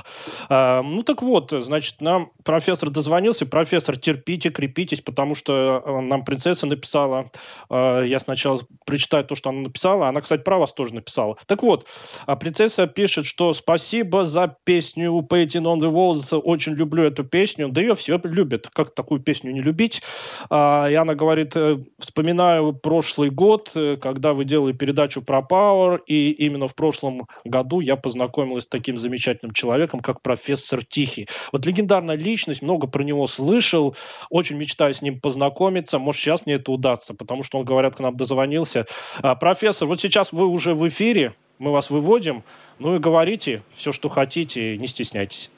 А, 0.48 0.82
ну 0.82 1.02
так 1.02 1.22
вот, 1.22 1.50
значит, 1.50 2.00
нам 2.00 2.32
профессор 2.44 2.90
дозвонился. 2.90 3.46
Профессор, 3.46 3.96
терпите, 3.96 4.50
крепитесь, 4.50 5.00
потому 5.00 5.34
что 5.34 5.82
э, 5.84 6.00
нам 6.00 6.24
принцесса 6.24 6.66
написала. 6.66 7.30
А, 7.68 8.02
я 8.02 8.18
сначала 8.18 8.60
прочитаю 8.84 9.24
то, 9.24 9.34
что 9.34 9.50
она 9.50 9.60
написала. 9.62 10.08
Она, 10.08 10.20
кстати, 10.20 10.42
про 10.42 10.58
вас 10.58 10.72
тоже 10.72 10.94
написала. 10.94 11.36
Так 11.46 11.62
вот, 11.62 11.86
а 12.26 12.36
принцесса 12.36 12.86
пишет, 12.86 13.26
что 13.26 13.52
спасибо 13.54 14.24
за 14.24 14.56
песню 14.64 15.12
Painting 15.28 15.64
on 15.64 15.78
the 15.78 15.90
Walls. 15.92 16.36
Очень 16.36 16.74
люблю 16.74 17.04
эту 17.04 17.24
песню. 17.24 17.68
Да 17.68 17.80
ее 17.80 17.94
все 17.94 18.20
любят. 18.24 18.68
Как 18.72 18.94
такую 18.94 19.20
песню 19.20 19.52
не 19.52 19.60
любить? 19.60 20.02
А, 20.48 20.88
и 20.88 20.94
она 20.94 21.14
говорит, 21.14 21.56
э, 21.56 21.78
вспоминаю 21.98 22.72
прошлый 22.72 23.30
год, 23.30 23.70
э, 23.74 23.96
когда 23.96 24.34
вы 24.34 24.44
делали 24.44 24.72
передачу 24.72 25.22
про 25.22 25.40
Power, 25.40 26.00
и 26.06 26.30
именно 26.30 26.68
в 26.68 26.74
прошлом 26.74 27.26
году 27.44 27.80
я 27.80 27.96
познакомилась 27.96 28.64
с 28.64 28.68
таким 28.68 28.96
замечательным 28.96 29.52
человеком, 29.52 30.00
как 30.00 30.22
профессор 30.22 30.84
Тихий. 30.84 31.28
Вот 31.52 31.66
легендарная 31.66 32.16
личность, 32.16 32.62
много 32.62 32.86
про 32.86 33.02
него 33.02 33.26
слышал, 33.26 33.96
очень 34.28 34.56
мечтаю 34.56 34.94
с 34.94 35.02
ним 35.02 35.20
познакомиться. 35.20 35.98
Может, 35.98 36.20
сейчас 36.20 36.46
мне 36.46 36.56
это 36.56 36.72
удастся, 36.72 37.14
потому 37.14 37.42
что 37.42 37.58
он, 37.58 37.64
говорят, 37.64 37.96
к 37.96 38.00
нам 38.00 38.14
дозвонился. 38.14 38.86
А, 39.22 39.34
профессор, 39.34 39.88
вот 39.88 40.00
сейчас 40.00 40.32
вы 40.32 40.46
уже 40.46 40.74
в 40.74 40.86
эфире, 40.88 41.34
мы 41.58 41.72
вас 41.72 41.90
выводим, 41.90 42.42
ну 42.78 42.96
и 42.96 42.98
говорите 42.98 43.62
все, 43.72 43.92
что 43.92 44.08
хотите, 44.08 44.76
не 44.78 44.86
стесняйтесь. 44.86 45.50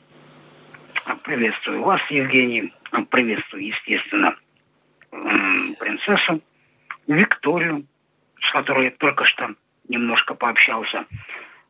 Приветствую 1.25 1.83
вас, 1.83 2.01
Евгений. 2.11 2.73
Приветствую, 3.11 3.67
естественно, 3.67 4.37
принцессу 5.11 6.41
Викторию, 7.07 7.87
с 8.41 8.53
которой 8.53 8.87
я 8.87 8.91
только 8.93 9.25
что 9.25 9.55
немножко 9.89 10.35
пообщался, 10.35 11.07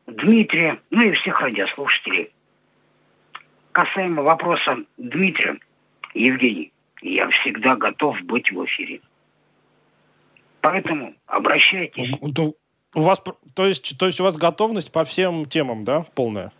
Дмитрия, 0.07 0.79
ну 0.89 1.01
и 1.01 1.11
всех 1.13 1.39
радиослушателей. 1.41 2.31
Касаемо 3.71 4.21
вопроса 4.21 4.77
Дмитрия, 4.97 5.57
Евгений, 6.13 6.71
я 7.01 7.29
всегда 7.29 7.75
готов 7.75 8.19
быть 8.21 8.51
в 8.51 8.63
эфире. 8.65 9.01
Поэтому 10.61 11.13
обращайтесь. 11.25 12.11
У 12.95 13.01
вас, 13.01 13.21
то 13.55 13.65
есть, 13.65 13.97
то 13.97 14.05
есть 14.05 14.19
у 14.19 14.23
вас 14.23 14.37
готовность 14.37 14.91
по 14.91 15.03
всем 15.03 15.45
темам, 15.45 15.83
да, 15.83 16.05
полная? 16.13 16.51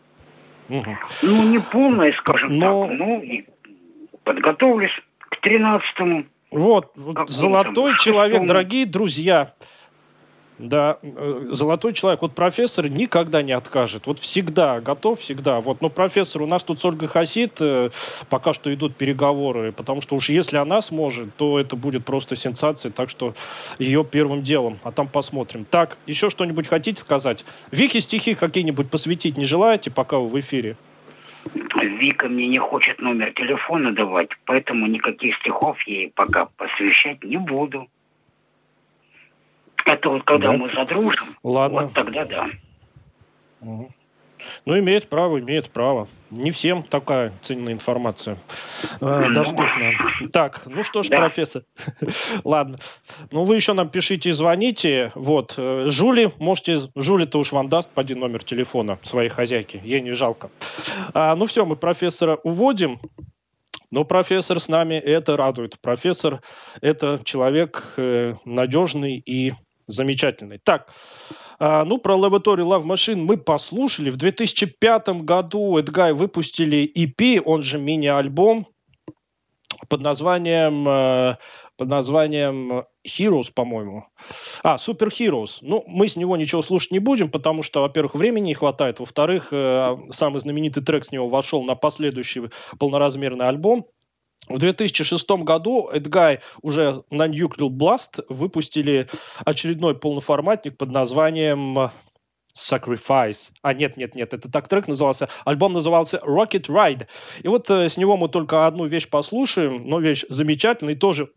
Мгм. 0.68 0.98
Ну, 1.22 1.50
не 1.50 1.60
полная, 1.60 2.12
скажем 2.14 2.58
Но- 2.58 2.88
так, 2.88 2.98
ну, 2.98 3.24
подготовлюсь 4.24 4.92
к 5.20 5.40
13 5.42 6.26
Вот, 6.52 6.92
вот 6.96 7.30
золотой 7.30 7.94
человек, 7.98 8.46
дорогие 8.46 8.86
друзья. 8.86 9.54
Да, 10.60 10.98
э, 11.02 11.48
золотой 11.52 11.94
человек. 11.94 12.22
Вот 12.22 12.34
профессор 12.34 12.88
никогда 12.88 13.42
не 13.42 13.54
откажет. 13.54 14.06
Вот 14.06 14.20
всегда 14.20 14.82
готов, 14.82 15.20
всегда. 15.20 15.60
Вот, 15.62 15.82
но 15.82 15.90
профессор, 15.90 16.44
у 16.44 16.48
нас 16.48 16.64
тут 16.64 16.80
с 16.80 16.86
Ольгой 16.86 17.08
Хасид 17.08 17.58
э, 17.60 17.90
пока 18.30 18.54
что 18.54 18.74
идут 18.74 18.96
переговоры, 18.96 19.72
потому 19.72 20.02
что 20.02 20.16
уж 20.16 20.30
если 20.30 20.58
она 20.58 20.82
сможет, 20.82 21.36
то 21.36 21.60
это 21.60 21.76
будет 21.76 22.06
просто 22.06 22.36
сенсация, 22.36 22.92
так 22.92 23.10
что 23.10 23.34
ее 23.80 24.06
первым 24.06 24.44
делом, 24.44 24.78
а 24.84 24.92
там 24.92 25.08
посмотрим. 25.08 25.66
Так, 25.66 25.98
еще 26.06 26.30
что-нибудь 26.30 26.68
хотите 26.68 27.02
сказать? 27.02 27.46
Вики 27.72 28.00
стихи 28.00 28.36
какие-нибудь 28.36 28.92
посвятить 28.92 29.38
не 29.38 29.46
желаете, 29.46 29.90
пока 29.90 30.20
вы 30.20 30.28
в 30.30 30.40
эфире? 30.40 30.76
Вика 31.82 32.30
мне 32.30 32.48
не 32.48 32.60
хочет 32.60 33.02
номер 33.02 33.34
телефона 33.34 33.92
давать, 33.92 34.30
поэтому 34.46 34.88
никаких 34.88 35.36
стихов 35.38 35.82
ей 35.88 36.12
пока 36.16 36.46
посвящать 36.46 37.24
не 37.24 37.38
буду. 37.38 37.88
Это 39.86 40.10
вот 40.10 40.24
когда 40.24 40.50
Да. 40.50 40.58
мы 40.58 40.72
задружим, 40.72 41.38
Ладно. 41.44 41.84
вот 41.84 41.94
тогда 41.94 42.26
да. 42.26 42.50
Ну, 44.66 44.78
имеет 44.78 45.08
право, 45.08 45.40
имеет 45.40 45.70
право. 45.70 46.10
Не 46.30 46.52
всем 46.52 46.84
такая 46.84 47.32
ценная 47.42 47.72
информация 47.72 48.38
э, 49.00 49.26
Ну. 49.28 49.34
доступна. 49.34 49.94
Так, 50.34 50.64
ну 50.66 50.84
что 50.84 51.02
ж, 51.02 51.08
Да. 51.08 51.16
профессор. 51.18 51.64
Ладно. 52.44 52.78
Ну, 53.32 53.46
вы 53.46 53.56
еще 53.56 53.72
нам 53.72 53.88
пишите 53.88 54.30
и 54.30 54.32
звоните. 54.34 55.14
Вот. 55.16 55.56
э, 55.58 55.86
Жули, 55.88 56.32
можете... 56.40 56.82
Жули-то 56.94 57.40
уж 57.40 57.54
вам 57.54 57.70
даст 57.70 57.90
один 57.96 58.20
номер 58.20 58.44
телефона 58.44 59.00
своей 59.04 59.30
хозяйки. 59.30 59.80
Ей 59.82 60.02
не 60.02 60.12
жалко. 60.12 60.50
А, 61.14 61.36
ну, 61.38 61.46
все, 61.46 61.66
мы 61.66 61.78
профессора 61.78 62.36
уводим. 62.44 63.00
Но 63.92 64.04
профессор 64.04 64.60
с 64.60 64.68
нами, 64.68 64.96
это 64.96 65.38
радует. 65.38 65.80
Профессор– 65.80 66.42
это 66.82 67.22
человек 67.24 67.94
э, 67.96 68.34
надежный 68.44 69.18
и 69.26 69.54
замечательный. 69.88 70.60
Так, 70.64 70.90
а, 71.60 71.86
ну, 71.86 71.98
про 71.98 72.16
Laboratory 72.16 72.64
Love 72.64 72.84
Machine 72.84 73.18
мы 73.18 73.38
послушали. 73.38 74.10
В 74.10 74.18
2005 74.18 75.24
году 75.24 75.78
Эдгай 75.78 76.14
выпустили 76.14 76.92
EP, 76.96 77.42
он 77.44 77.62
же 77.62 77.80
мини-альбом 77.80 78.68
под 79.90 80.02
названием, 80.02 80.88
э, 80.88 81.38
под 81.78 81.88
названием 81.88 82.84
Heroes, 83.06 83.52
по-моему. 83.54 84.06
А, 84.64 84.76
Super 84.76 85.10
Heroes. 85.10 85.58
Ну, 85.62 85.84
мы 85.88 86.08
с 86.08 86.16
него 86.16 86.38
ничего 86.38 86.62
слушать 86.62 86.92
не 86.92 87.00
будем, 87.00 87.30
потому 87.30 87.64
что, 87.64 87.82
во-первых, 87.82 88.16
времени 88.16 88.48
не 88.48 88.54
хватает. 88.54 89.00
Во-вторых, 89.00 89.50
э, 89.52 89.86
самый 90.12 90.40
знаменитый 90.40 90.84
трек 90.84 91.06
с 91.06 91.12
него 91.12 91.28
вошел 91.28 91.64
на 91.64 91.76
последующий 91.76 92.44
полноразмерный 92.80 93.48
альбом. 93.48 93.88
В 94.50 94.60
2006 94.60 95.30
году 95.44 95.90
Эдгай 95.92 96.40
уже 96.62 97.04
на 97.10 97.28
Nuclear 97.28 97.70
Blast 97.70 98.24
выпустили 98.30 99.08
очередной 99.46 99.96
полноформатник 99.96 100.78
под 100.78 100.92
названием 100.92 101.92
Sacrifice. 102.56 103.52
А, 103.62 103.74
нет, 103.74 103.98
нет, 103.98 104.16
нет, 104.16 104.34
это 104.34 104.52
так 104.52 104.68
трек 104.68 104.88
назывался. 104.88 105.28
Альбом 105.44 105.74
назывался 105.74 106.18
Rocket 106.18 106.68
Ride. 106.68 107.08
И 107.42 107.48
вот 107.48 107.70
э, 107.72 107.90
с 107.90 107.98
него 107.98 108.16
мы 108.16 108.28
только 108.28 108.68
одну 108.68 108.86
вещь 108.86 109.10
послушаем, 109.10 109.88
но 109.88 110.00
вещь 110.00 110.24
замечательная 110.30 110.94
и 110.94 110.98
тоже 110.98 111.30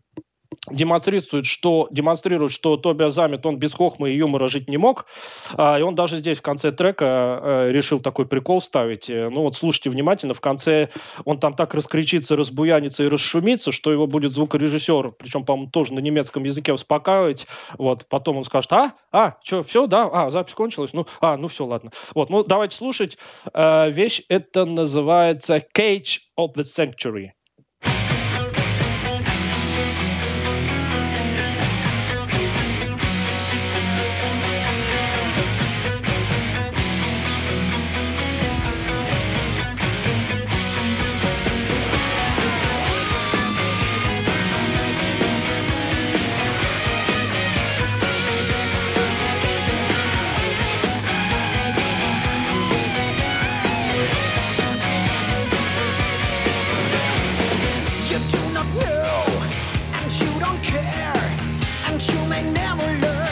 демонстрирует, 0.71 1.45
что, 1.45 1.87
демонстрирует, 1.91 2.51
что 2.51 2.77
Тоби 2.77 3.09
Замет, 3.09 3.45
он 3.45 3.57
без 3.57 3.73
хохмы 3.73 4.11
и 4.11 4.17
юмора 4.17 4.47
жить 4.47 4.69
не 4.69 4.77
мог. 4.77 5.05
А, 5.53 5.79
и 5.79 5.81
он 5.81 5.95
даже 5.95 6.17
здесь 6.17 6.39
в 6.39 6.41
конце 6.41 6.71
трека 6.71 7.39
э, 7.41 7.71
решил 7.71 7.99
такой 7.99 8.25
прикол 8.25 8.61
ставить. 8.61 9.09
Э, 9.09 9.29
Ну 9.29 9.41
вот 9.43 9.55
слушайте 9.55 9.89
внимательно, 9.89 10.33
в 10.33 10.41
конце 10.41 10.89
он 11.25 11.39
там 11.39 11.53
так 11.53 11.73
раскричится, 11.73 12.35
разбуянится 12.35 13.03
и 13.03 13.07
расшумится, 13.07 13.71
что 13.71 13.91
его 13.91 14.07
будет 14.07 14.33
звукорежиссер, 14.33 15.11
причем, 15.11 15.45
по-моему, 15.45 15.71
тоже 15.71 15.93
на 15.93 15.99
немецком 15.99 16.43
языке 16.43 16.73
успокаивать. 16.73 17.47
Вот, 17.77 18.05
потом 18.09 18.37
он 18.37 18.43
скажет, 18.43 18.73
а, 18.73 18.93
а, 19.11 19.37
что, 19.43 19.63
все, 19.63 19.87
да, 19.87 20.09
а, 20.11 20.31
запись 20.31 20.53
кончилась, 20.53 20.93
ну, 20.93 21.05
а, 21.21 21.37
ну 21.37 21.47
все, 21.47 21.65
ладно. 21.65 21.91
Вот, 22.13 22.29
ну 22.29 22.43
давайте 22.43 22.77
слушать. 22.77 23.17
Э, 23.53 23.89
вещь 23.89 24.21
это 24.29 24.65
называется 24.65 25.57
Cage 25.57 26.19
of 26.37 26.55
the 26.55 26.63
Sanctuary. 26.63 27.36
care, 60.67 61.13
and 61.87 62.01
you 62.07 62.19
may 62.27 62.43
never 62.51 62.83
learn. 63.01 63.26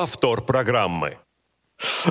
Повтор 0.00 0.40
программы. 0.40 1.18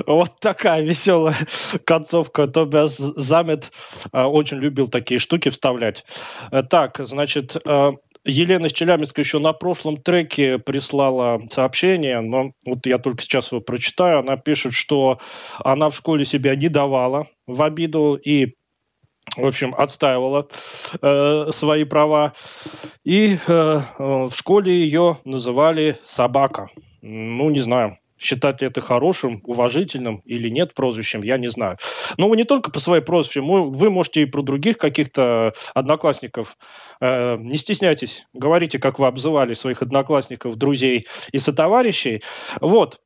Вот 0.06 0.38
такая 0.38 0.80
веселая 0.80 1.34
концовка. 1.84 2.46
Тобиас 2.46 2.96
Замет 2.98 3.72
э, 4.12 4.22
очень 4.22 4.58
любил 4.58 4.86
такие 4.86 5.18
штуки 5.18 5.48
вставлять. 5.48 6.04
Э, 6.52 6.62
Так, 6.62 6.98
значит, 7.00 7.56
э, 7.66 7.92
Елена 8.24 8.66
из 8.66 8.72
Челябинска 8.74 9.22
еще 9.22 9.40
на 9.40 9.52
прошлом 9.52 9.96
треке 9.96 10.60
прислала 10.60 11.40
сообщение, 11.50 12.20
но 12.20 12.52
вот 12.64 12.86
я 12.86 12.98
только 12.98 13.24
сейчас 13.24 13.50
его 13.50 13.60
прочитаю. 13.60 14.20
Она 14.20 14.36
пишет, 14.36 14.72
что 14.72 15.18
она 15.58 15.88
в 15.88 15.96
школе 15.96 16.24
себя 16.24 16.54
не 16.54 16.68
давала 16.68 17.26
в 17.48 17.60
обиду 17.60 18.14
и 18.14 18.54
в 19.36 19.44
общем, 19.44 19.74
отстаивала 19.76 20.46
э, 21.02 21.50
свои 21.52 21.82
права. 21.82 22.34
И 23.02 23.36
э, 23.48 23.80
в 23.98 24.32
школе 24.32 24.72
ее 24.72 25.18
называли 25.24 25.98
собака. 26.02 26.68
Ну, 27.02 27.50
не 27.50 27.60
знаю, 27.60 27.98
считать 28.18 28.60
ли 28.60 28.66
это 28.68 28.80
хорошим, 28.82 29.40
уважительным 29.44 30.18
или 30.26 30.48
нет 30.50 30.74
прозвищем, 30.74 31.22
я 31.22 31.38
не 31.38 31.48
знаю. 31.48 31.78
Но 32.18 32.28
вы 32.28 32.36
не 32.36 32.44
только 32.44 32.70
по 32.70 32.78
своей 32.80 33.02
прозвищу, 33.02 33.42
мы- 33.42 33.70
вы 33.70 33.90
можете 33.90 34.22
и 34.22 34.26
про 34.26 34.42
других 34.42 34.76
каких-то 34.76 35.52
одноклассников. 35.74 36.56
Э, 37.00 37.36
не 37.38 37.56
стесняйтесь, 37.56 38.26
говорите, 38.34 38.78
как 38.78 38.98
вы 38.98 39.06
обзывали 39.06 39.54
своих 39.54 39.80
одноклассников, 39.82 40.56
друзей 40.56 41.06
и 41.32 41.38
сотоварищей. 41.38 42.22
Вот, 42.60 43.00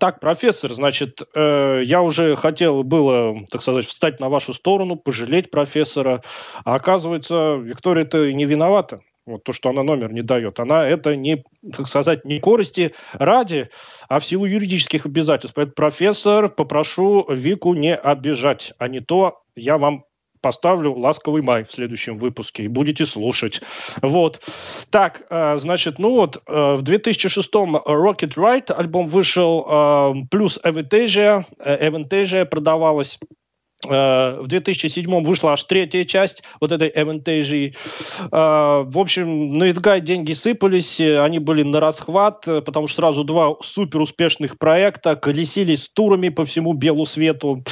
так, 0.00 0.20
профессор, 0.20 0.72
значит, 0.74 1.22
э, 1.34 1.82
я 1.84 2.02
уже 2.02 2.36
хотел 2.36 2.84
было, 2.84 3.36
так 3.50 3.62
сказать, 3.62 3.86
встать 3.86 4.20
на 4.20 4.28
вашу 4.28 4.54
сторону, 4.54 4.96
пожалеть 4.96 5.50
профессора, 5.50 6.22
а 6.64 6.74
оказывается, 6.76 7.56
Виктория-то 7.56 8.32
не 8.32 8.44
виновата. 8.44 9.00
Вот 9.26 9.44
то, 9.44 9.52
что 9.52 9.70
она 9.70 9.82
номер 9.82 10.12
не 10.12 10.22
дает. 10.22 10.58
Она 10.58 10.86
это 10.86 11.14
не, 11.14 11.44
так 11.72 11.86
сказать, 11.86 12.24
не 12.24 12.40
корости 12.40 12.92
ради, 13.12 13.68
а 14.08 14.18
в 14.18 14.24
силу 14.24 14.46
юридических 14.46 15.06
обязательств. 15.06 15.54
Поэтому, 15.54 15.74
профессор, 15.74 16.48
попрошу 16.48 17.26
Вику 17.28 17.74
не 17.74 17.94
обижать, 17.94 18.72
а 18.78 18.88
не 18.88 19.00
то 19.00 19.42
я 19.54 19.78
вам 19.78 20.04
поставлю 20.42 20.92
«Ласковый 20.98 21.40
май» 21.40 21.64
в 21.64 21.70
следующем 21.70 22.16
выпуске 22.16 22.64
и 22.64 22.68
будете 22.68 23.06
слушать. 23.06 23.62
Вот. 24.02 24.40
Так, 24.90 25.22
э, 25.30 25.56
значит, 25.58 25.98
ну 25.98 26.10
вот, 26.10 26.42
э, 26.46 26.74
в 26.74 26.82
2006-м 26.82 27.76
Rocket 27.76 28.34
Ride 28.34 28.72
альбом 28.72 29.06
вышел, 29.06 29.64
э, 29.68 30.12
плюс 30.30 30.58
Avantasia, 30.64 31.44
э, 31.58 31.88
Avantasia 31.88 32.44
продавалась. 32.44 33.18
Э, 33.88 34.40
В 34.40 34.46
2007 34.46 35.22
вышла 35.24 35.52
аж 35.52 35.64
третья 35.64 36.04
часть 36.04 36.42
вот 36.60 36.72
этой 36.72 36.88
Avantasia. 36.90 37.74
Э, 38.30 38.84
В 38.86 38.98
общем, 38.98 39.58
на 39.58 39.64
Эдгай 39.64 40.00
деньги 40.00 40.32
сыпались, 40.32 41.00
э, 41.00 41.20
они 41.20 41.38
были 41.38 41.62
на 41.62 41.80
расхват, 41.80 42.44
потому 42.44 42.86
что 42.86 42.96
сразу 42.96 43.24
два 43.24 43.56
супер 43.60 44.00
успешных 44.00 44.58
проекта 44.58 45.16
колесились 45.16 45.84
с 45.84 45.88
турами 45.88 46.28
по 46.28 46.44
всему 46.44 46.72
белу 46.74 47.06
свету. 47.06 47.64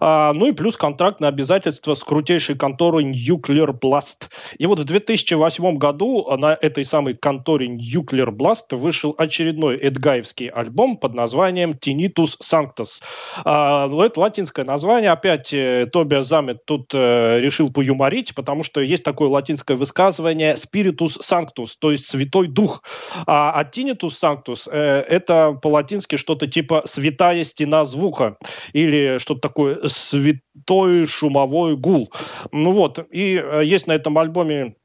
Ну 0.00 0.46
и 0.46 0.52
плюс 0.52 0.76
контрактное 0.76 1.28
обязательство 1.28 1.94
с 1.94 2.02
крутейшей 2.02 2.56
конторой 2.56 3.04
Nuclear 3.04 3.72
Blast. 3.72 4.28
И 4.58 4.66
вот 4.66 4.80
в 4.80 4.84
2008 4.84 5.76
году 5.76 6.26
на 6.36 6.58
этой 6.60 6.84
самой 6.84 7.14
конторе 7.14 7.68
Nuclear 7.68 8.30
Blast 8.30 8.76
вышел 8.76 9.14
очередной 9.16 9.76
эдгаевский 9.76 10.48
альбом 10.48 10.96
под 10.96 11.14
названием 11.14 11.72
Tinnitus 11.72 12.36
Sanctus. 12.42 13.00
Ну, 13.44 14.02
это 14.02 14.20
латинское 14.20 14.64
название. 14.64 15.10
Опять 15.10 15.55
э, 15.56 15.86
Тобиас 15.86 16.26
Замет 16.26 16.64
тут 16.66 16.92
э, 16.94 17.40
решил 17.40 17.72
поюморить, 17.72 18.34
потому 18.34 18.62
что 18.62 18.80
есть 18.80 19.02
такое 19.02 19.28
латинское 19.28 19.76
высказывание 19.76 20.54
Spiritus 20.54 21.20
Sanctus, 21.20 21.72
то 21.78 21.90
есть 21.90 22.06
Святой 22.06 22.48
Дух. 22.48 22.82
А, 23.26 23.52
а 23.52 23.64
Tinnitus 23.64 24.12
Sanctus 24.20 24.68
э, 24.70 25.04
это 25.08 25.58
по-латински 25.62 26.16
что-то 26.16 26.46
типа 26.46 26.82
«святая 26.86 27.44
стена 27.44 27.84
звука» 27.84 28.36
или 28.72 29.18
что-то 29.18 29.40
такое 29.40 29.86
«святой 29.86 31.06
шумовой 31.06 31.76
гул». 31.76 32.12
Ну 32.52 32.72
вот, 32.72 32.98
и 33.10 33.40
э, 33.42 33.62
есть 33.64 33.86
на 33.86 33.92
этом 33.92 34.18
альбоме 34.18 34.76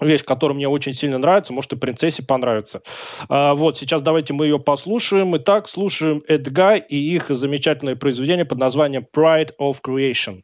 вещь, 0.00 0.24
которая 0.24 0.56
мне 0.56 0.68
очень 0.68 0.92
сильно 0.92 1.18
нравится, 1.18 1.52
может 1.52 1.72
и 1.72 1.76
принцессе 1.76 2.22
понравится. 2.22 2.82
А, 3.28 3.54
вот, 3.54 3.78
сейчас 3.78 4.02
давайте 4.02 4.34
мы 4.34 4.46
ее 4.46 4.58
послушаем. 4.58 5.36
Итак, 5.36 5.68
слушаем 5.68 6.22
Эдгай 6.28 6.80
и 6.80 6.96
их 6.96 7.28
замечательное 7.28 7.96
произведение 7.96 8.44
под 8.44 8.58
названием 8.58 9.06
Pride 9.14 9.50
of 9.60 9.76
Creation. 9.86 10.42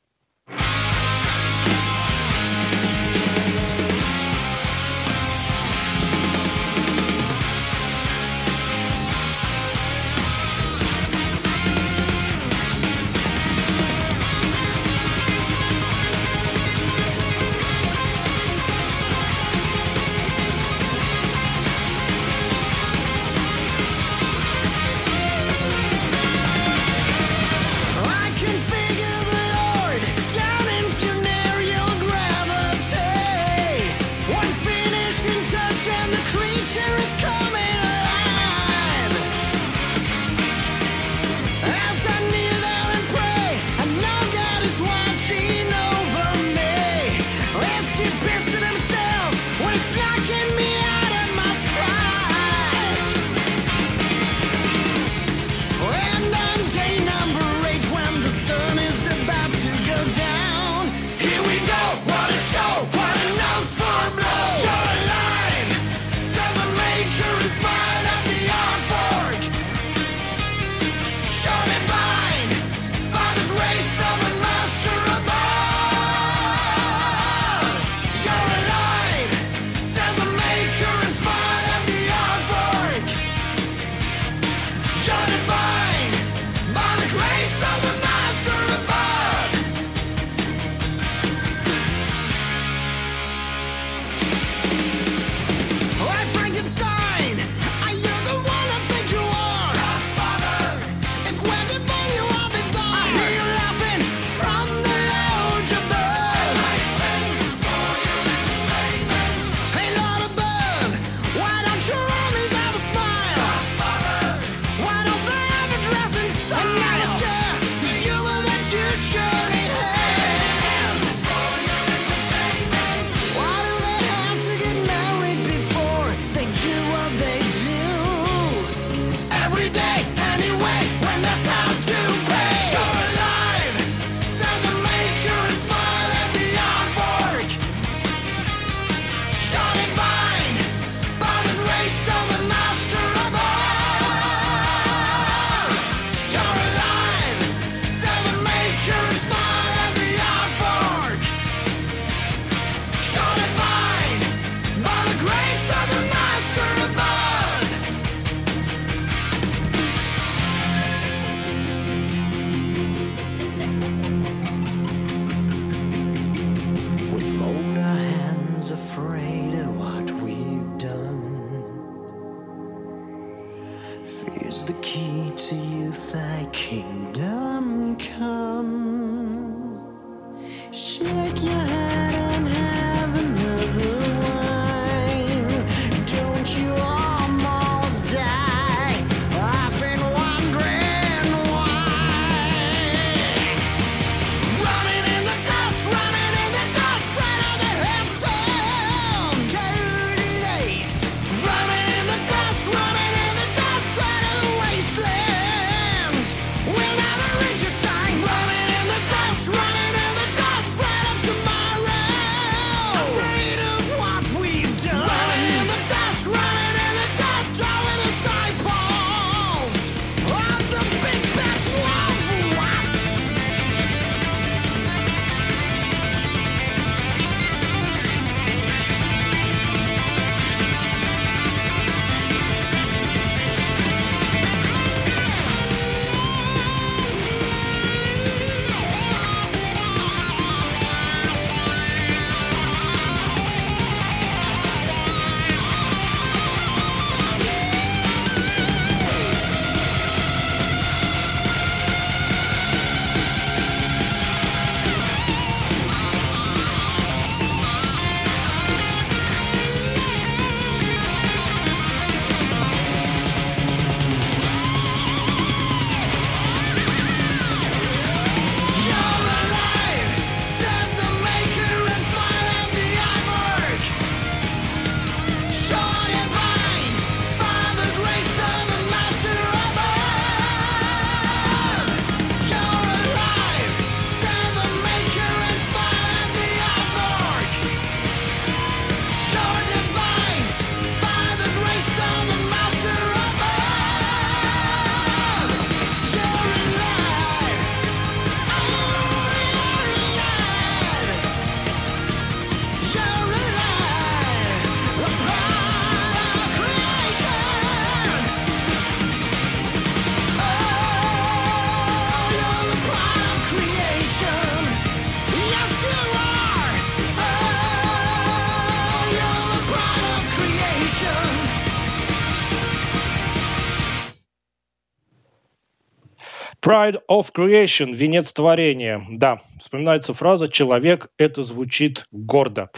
Pride 326.64 327.00
of 327.10 327.26
Creation, 327.36 327.92
венец 327.92 328.32
творения. 328.32 329.02
Да, 329.10 329.40
вспоминается 329.58 330.14
фраза 330.14 330.48
«человек»— 330.48 331.08
это 331.18 331.42
звучит 331.42 332.06
гордо. 332.12 332.70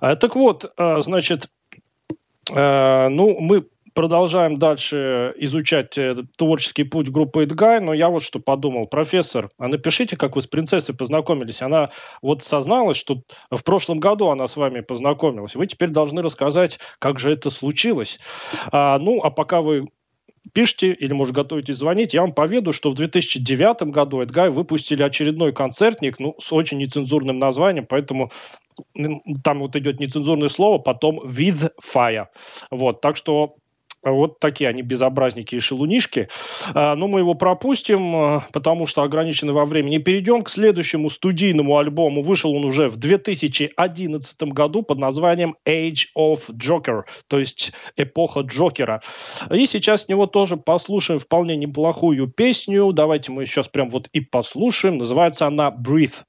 А, 0.00 0.16
Так 0.16 0.34
вот, 0.34 0.72
а, 0.76 1.00
значит, 1.02 1.48
э, 2.54 3.08
ну, 3.08 3.38
мы 3.38 3.66
продолжаем 3.98 4.58
дальше 4.58 5.34
изучать 5.38 5.98
э, 5.98 6.14
творческий 6.38 6.84
путь 6.84 7.08
группы 7.08 7.42
Эдгай, 7.42 7.80
но 7.80 7.92
я 7.92 8.08
вот 8.08 8.22
что 8.22 8.38
подумал. 8.38 8.86
Профессор, 8.86 9.50
а 9.58 9.68
напишите, 9.68 10.16
как 10.16 10.36
вы 10.36 10.42
с 10.42 10.46
принцессой 10.46 10.94
познакомились. 10.94 11.62
Она 11.62 11.90
вот 12.22 12.44
созналась, 12.44 12.96
что 12.96 13.22
в 13.50 13.62
прошлом 13.64 13.98
году 13.98 14.28
она 14.28 14.46
с 14.46 14.56
вами 14.56 14.80
познакомилась. 14.80 15.56
Вы 15.56 15.66
теперь 15.66 15.90
должны 15.90 16.22
рассказать, 16.22 16.78
как 17.00 17.18
же 17.18 17.32
это 17.32 17.50
случилось. 17.50 18.20
А, 18.70 18.98
ну, 19.00 19.20
а 19.22 19.30
пока 19.30 19.62
вы 19.62 19.88
пишите 20.52 20.92
или, 20.92 21.12
может, 21.12 21.34
готовитесь 21.34 21.76
звонить, 21.76 22.14
я 22.14 22.22
вам 22.22 22.32
поведу, 22.32 22.72
что 22.72 22.90
в 22.90 22.94
2009 22.94 23.82
году 23.90 24.20
Эдгай 24.20 24.50
выпустили 24.50 25.02
очередной 25.02 25.52
концертник, 25.52 26.18
ну, 26.18 26.34
с 26.38 26.52
очень 26.52 26.78
нецензурным 26.78 27.38
названием, 27.38 27.86
поэтому 27.86 28.30
там 29.44 29.60
вот 29.60 29.76
идет 29.76 30.00
нецензурное 30.00 30.48
слово, 30.48 30.78
потом 30.78 31.20
with 31.20 31.70
fire. 31.82 32.26
Вот, 32.70 33.00
так 33.00 33.16
что 33.16 33.56
вот 34.02 34.38
такие 34.40 34.70
они 34.70 34.82
безобразники 34.82 35.56
и 35.56 35.60
шелунишки. 35.60 36.28
А, 36.74 36.94
Но 36.94 37.08
мы 37.08 37.20
его 37.20 37.34
пропустим, 37.34 38.14
а, 38.14 38.46
потому 38.52 38.86
что 38.86 39.02
ограничены 39.02 39.52
во 39.52 39.64
времени. 39.64 39.98
Перейдем 39.98 40.42
к 40.42 40.50
следующему 40.50 41.10
студийному 41.10 41.76
альбому. 41.78 42.22
Вышел 42.22 42.52
он 42.52 42.64
уже 42.64 42.88
в 42.88 42.96
2011 42.96 44.42
году 44.52 44.82
под 44.82 44.98
названием 44.98 45.56
Age 45.66 46.06
of 46.16 46.50
Joker, 46.50 47.02
то 47.28 47.38
есть 47.38 47.72
эпоха 47.96 48.40
Джокера. 48.40 49.00
И 49.50 49.66
сейчас 49.66 50.04
с 50.04 50.08
него 50.08 50.26
тоже 50.26 50.56
послушаем 50.56 51.18
вполне 51.18 51.56
неплохую 51.56 52.28
песню. 52.28 52.92
Давайте 52.92 53.32
мы 53.32 53.46
сейчас 53.46 53.68
прям 53.68 53.88
вот 53.88 54.08
и 54.12 54.20
послушаем. 54.20 54.98
Называется 54.98 55.46
она 55.46 55.70
Breathe. 55.70 56.22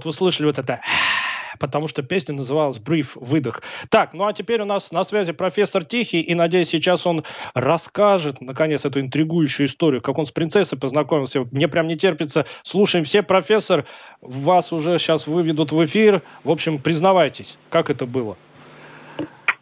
Вот 0.00 0.06
вы 0.06 0.12
слышали 0.14 0.46
вот 0.46 0.58
это 0.58 0.80
потому 1.58 1.86
что 1.86 2.02
песня 2.02 2.34
называлась 2.34 2.78
«Brief. 2.78 3.12
Выдох». 3.16 3.60
Так, 3.90 4.14
ну 4.14 4.24
а 4.26 4.32
теперь 4.32 4.62
у 4.62 4.64
нас 4.64 4.92
на 4.92 5.04
связи 5.04 5.32
профессор 5.32 5.84
Тихий, 5.84 6.22
и, 6.22 6.34
надеюсь, 6.34 6.70
сейчас 6.70 7.06
он 7.06 7.22
расскажет, 7.52 8.40
наконец, 8.40 8.86
эту 8.86 9.00
интригующую 9.00 9.66
историю, 9.66 10.00
как 10.00 10.16
он 10.16 10.24
с 10.24 10.30
принцессой 10.30 10.78
познакомился. 10.78 11.44
Мне 11.52 11.68
прям 11.68 11.86
не 11.86 11.96
терпится. 11.96 12.46
Слушаем 12.62 13.04
все, 13.04 13.22
профессор, 13.22 13.84
вас 14.22 14.72
уже 14.72 14.98
сейчас 14.98 15.26
выведут 15.26 15.70
в 15.70 15.84
эфир. 15.84 16.22
В 16.44 16.50
общем, 16.50 16.78
признавайтесь, 16.78 17.58
как 17.68 17.90
это 17.90 18.06
было? 18.06 18.38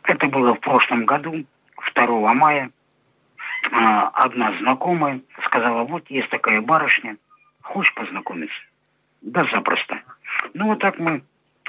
Это 0.05 0.29
было 0.29 0.55
в 0.55 0.61
прошлом 0.61 1.05
году, 1.05 1.45
2 1.97 2.35
мая. 2.35 2.71
А, 3.73 4.09
Одна 4.11 4.57
знакомая 4.61 5.21
сказала, 5.47 5.83
вот 5.83 6.09
есть 6.11 6.31
такая 6.31 6.61
барышня, 6.61 7.17
хочешь 7.63 7.93
познакомиться? 7.95 8.55
Да, 9.23 9.45
запросто. 9.53 10.01
Ну, 10.55 10.67
вот 10.67 10.79
так 10.79 10.99
мы 10.99 11.23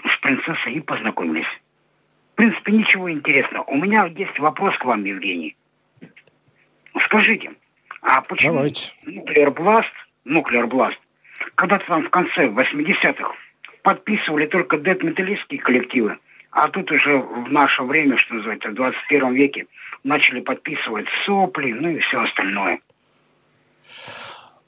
с 0.03 0.21
принцессой 0.21 0.73
и 0.73 0.79
познакомились. 0.79 1.47
В 2.33 2.35
принципе, 2.35 2.71
ничего 2.71 3.11
интересного. 3.11 3.63
У 3.63 3.75
меня 3.75 4.05
есть 4.05 4.37
вопрос 4.39 4.77
к 4.77 4.85
вам, 4.85 5.03
Евгений. 5.03 5.55
Скажите, 7.05 7.51
а 8.01 8.21
почему 8.21 8.53
Давайте. 8.53 8.91
Nuclear 9.05 9.53
Blast, 9.53 9.91
Nuclear 10.25 10.67
Blast, 10.67 10.97
когда-то 11.55 11.85
там 11.85 12.03
в 12.03 12.09
конце 12.09 12.47
80-х 12.47 13.33
подписывали 13.83 14.45
только 14.45 14.77
дед-металлистские 14.77 15.59
коллективы, 15.59 16.17
а 16.51 16.67
тут 16.69 16.91
уже 16.91 17.17
в 17.17 17.51
наше 17.51 17.83
время, 17.83 18.17
что 18.17 18.35
называется, 18.35 18.69
в 18.69 18.73
21 18.73 19.33
веке, 19.33 19.67
начали 20.03 20.41
подписывать 20.41 21.07
сопли, 21.25 21.73
ну 21.73 21.89
и 21.89 21.99
все 21.99 22.21
остальное. 22.21 22.79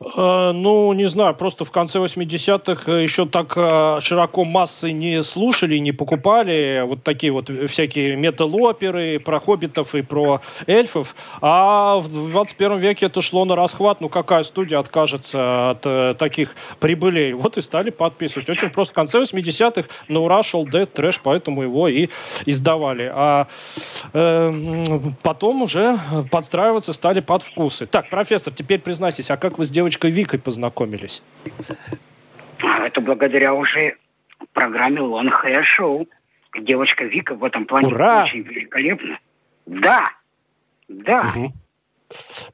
Э, 0.02 0.52
ну, 0.52 0.94
не 0.94 1.06
знаю, 1.06 1.36
просто 1.36 1.64
в 1.64 1.72
конце 1.72 2.00
80-х 2.00 2.92
еще 2.92 3.26
так 3.26 3.54
э, 3.56 4.00
широко 4.02 4.46
массы 4.46 4.92
не 4.92 5.24
слушали, 5.24 5.78
не 5.78 5.92
покупали 5.92 6.84
вот 6.86 7.04
такие 7.04 7.32
вот 7.32 7.52
всякие 7.70 8.16
метал-оперы 8.16 9.20
про 9.20 9.40
хоббитов 9.40 9.94
и 9.94 10.02
про 10.02 10.42
эльфов. 10.66 11.16
А 11.42 11.98
в 11.98 12.32
21 12.32 12.78
веке 12.78 13.06
это 13.06 13.22
шло 13.22 13.46
на 13.46 13.56
расхват. 13.56 14.02
Ну, 14.02 14.10
какая 14.10 14.44
студия 14.44 14.80
откажется 14.80 15.72
от 15.72 15.86
э, 15.86 16.16
таких 16.18 16.56
прибылей? 16.80 17.34
Вот 17.34 17.58
и 17.58 17.62
стали 17.62 17.92
подписывать. 17.92 18.50
Очень 18.50 18.70
просто 18.70 18.94
в 18.94 18.96
конце 18.96 19.22
80-х 19.22 19.88
на 20.08 20.20
ура 20.22 20.42
шел 20.42 20.66
Dead 20.66 20.92
Trash, 20.92 21.20
поэтому 21.22 21.62
его 21.62 21.88
и 21.88 22.10
издавали. 22.46 23.12
А 23.14 23.48
э, 24.14 25.00
потом 25.22 25.62
уже 25.62 26.00
подстраиваться 26.32 26.94
стали 26.94 27.20
под 27.20 27.44
вкусы. 27.44 27.86
Так, 27.86 28.10
профессор, 28.10 28.52
теперь 28.54 28.80
признайтесь, 28.80 29.30
а 29.30 29.38
как 29.38 29.60
вы 29.60 29.66
с 29.66 29.70
девочкой 29.70 29.91
Викой 30.08 30.40
познакомились? 30.40 31.22
А 32.62 32.86
Это 32.86 33.02
благодаря 33.02 33.54
уже 33.54 33.98
программе 34.54 35.02
Long 35.02 35.30
Hair 35.44 35.64
Show. 35.80 36.08
Девочка 36.60 37.06
Вика 37.06 37.36
в 37.36 37.44
этом 37.44 37.66
плане 37.66 37.88
Ура! 37.88 38.24
очень 38.24 38.42
великолепна. 38.42 39.20
Да, 39.66 40.04
да. 40.88 41.24
Мгм. 41.24 41.54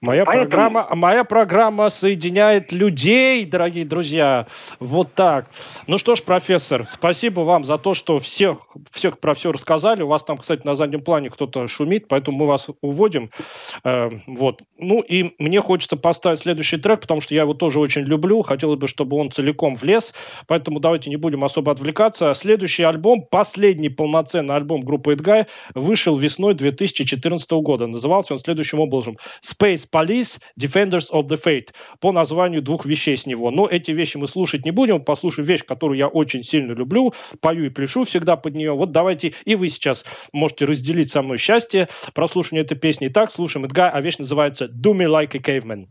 Моя 0.01 0.25
Поэтому- 0.25 0.47
программа, 0.49 0.95
моя 0.95 1.23
программа 1.23 1.89
соединяет 1.89 2.71
людей, 2.71 3.45
дорогие 3.45 3.85
друзья. 3.85 4.47
Вот 4.79 5.13
так. 5.13 5.49
Ну 5.87 5.97
что 5.97 6.15
ж, 6.15 6.23
профессор, 6.23 6.85
спасибо 6.87 7.41
вам 7.41 7.63
за 7.63 7.77
то, 7.77 7.93
что 7.93 8.17
всех, 8.19 8.57
всех 8.91 9.19
про 9.19 9.33
все 9.33 9.51
рассказали. 9.51 10.03
У 10.03 10.07
вас 10.07 10.23
там, 10.23 10.37
кстати, 10.37 10.65
на 10.65 10.75
заднем 10.75 11.01
плане 11.01 11.29
кто-то 11.29 11.67
шумит, 11.67 12.07
поэтому 12.07 12.37
мы 12.37 12.47
вас 12.47 12.67
уводим. 12.81 13.29
Э, 13.83 14.09
вот. 14.27 14.61
Ну 14.77 15.01
и 15.01 15.33
мне 15.39 15.61
хочется 15.61 15.97
поставить 15.97 16.39
следующий 16.39 16.77
трек, 16.77 17.01
потому 17.01 17.21
что 17.21 17.33
я 17.35 17.41
его 17.41 17.53
тоже 17.53 17.79
очень 17.79 18.03
люблю. 18.03 18.41
Хотелось 18.41 18.79
бы, 18.79 18.87
чтобы 18.87 19.17
он 19.17 19.31
целиком 19.31 19.75
влез. 19.75 20.13
Поэтому 20.47 20.79
давайте 20.79 21.09
не 21.09 21.15
будем 21.15 21.43
особо 21.43 21.71
отвлекаться. 21.71 22.33
Следующий 22.33 22.83
альбом, 22.83 23.25
последний 23.29 23.89
полноценный 23.89 24.55
альбом 24.55 24.81
группы 24.81 25.13
Эдгай, 25.13 25.45
вышел 25.73 26.15
весной 26.15 26.53
2014 26.53 27.51
года. 27.61 27.87
Назывался 27.87 28.33
он 28.33 28.39
следующим 28.39 28.79
образом 28.79 29.17
Space 29.47 29.85
Police 29.89 30.39
Defenders 30.59 31.09
of 31.11 31.27
the 31.27 31.41
Fate 31.41 31.69
по 31.99 32.11
названию 32.11 32.61
двух 32.61 32.85
вещей 32.85 33.15
с 33.15 33.25
него. 33.25 33.51
Но 33.51 33.67
эти 33.67 33.91
вещи 33.91 34.17
мы 34.17 34.27
слушать 34.27 34.65
не 34.65 34.71
будем. 34.71 35.03
Послушаем 35.03 35.47
вещь, 35.47 35.63
которую 35.65 35.97
я 35.97 36.07
очень 36.07 36.43
сильно 36.43 36.73
люблю. 36.73 37.13
Пою 37.39 37.65
и 37.65 37.69
пляшу 37.69 38.03
всегда 38.03 38.35
под 38.35 38.55
нее. 38.55 38.73
Вот 38.73 38.91
давайте 38.91 39.33
и 39.45 39.55
вы 39.55 39.69
сейчас 39.69 40.05
можете 40.33 40.65
разделить 40.65 41.11
со 41.11 41.21
мной 41.21 41.37
счастье 41.37 41.87
прослушивания 42.13 42.63
этой 42.63 42.77
песни. 42.77 43.07
Итак, 43.07 43.31
слушаем 43.33 43.65
Эдгай, 43.65 43.89
а 43.89 44.01
вещь 44.01 44.17
называется 44.17 44.65
Do 44.65 44.93
Me 44.93 45.07
Like 45.07 45.35
a 45.35 45.39
Caveman. 45.39 45.85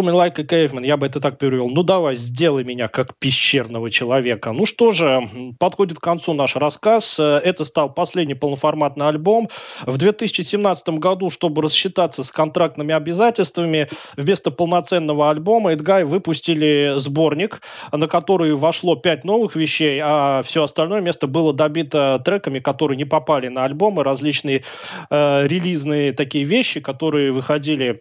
Do 0.00 0.06
me 0.06 0.12
like 0.12 0.38
a 0.38 0.44
caveman, 0.44 0.86
я 0.86 0.96
бы 0.96 1.04
это 1.04 1.20
так 1.20 1.36
перевел. 1.36 1.68
Ну 1.68 1.82
давай, 1.82 2.16
сделай 2.16 2.64
меня 2.64 2.88
как 2.88 3.18
пещерного 3.18 3.90
человека. 3.90 4.52
Ну 4.52 4.64
что 4.64 4.92
же, 4.92 5.28
подходит 5.58 5.98
к 5.98 6.02
концу 6.02 6.32
наш 6.32 6.56
рассказ. 6.56 7.18
Э, 7.18 7.38
Это 7.44 7.66
стал 7.66 7.92
последний 7.92 8.32
полноформатный 8.32 9.06
альбом. 9.08 9.50
В 9.84 9.98
2017 9.98 10.88
году, 11.00 11.28
чтобы 11.28 11.60
рассчитаться 11.60 12.24
с 12.24 12.30
контрактными 12.30 12.94
обязательствами, 12.94 13.88
вместо 14.16 14.50
полноценного 14.50 15.28
альбома 15.28 15.72
Эдгай 15.72 16.04
выпустили 16.04 16.94
сборник, 16.96 17.60
на 17.92 18.06
который 18.06 18.54
вошло 18.54 18.96
пять 18.96 19.24
новых 19.24 19.54
вещей, 19.54 20.00
а 20.02 20.40
все 20.42 20.62
остальное 20.62 21.02
место 21.02 21.26
было 21.26 21.52
добито 21.52 22.22
треками, 22.24 22.58
которые 22.58 22.96
не 22.96 23.04
попали 23.04 23.48
на 23.48 23.64
альбомы, 23.64 24.02
различные 24.02 24.64
э, 25.10 25.46
релизные 25.46 26.14
такие 26.14 26.44
вещи, 26.44 26.80
которые 26.80 27.32
выходили 27.32 28.00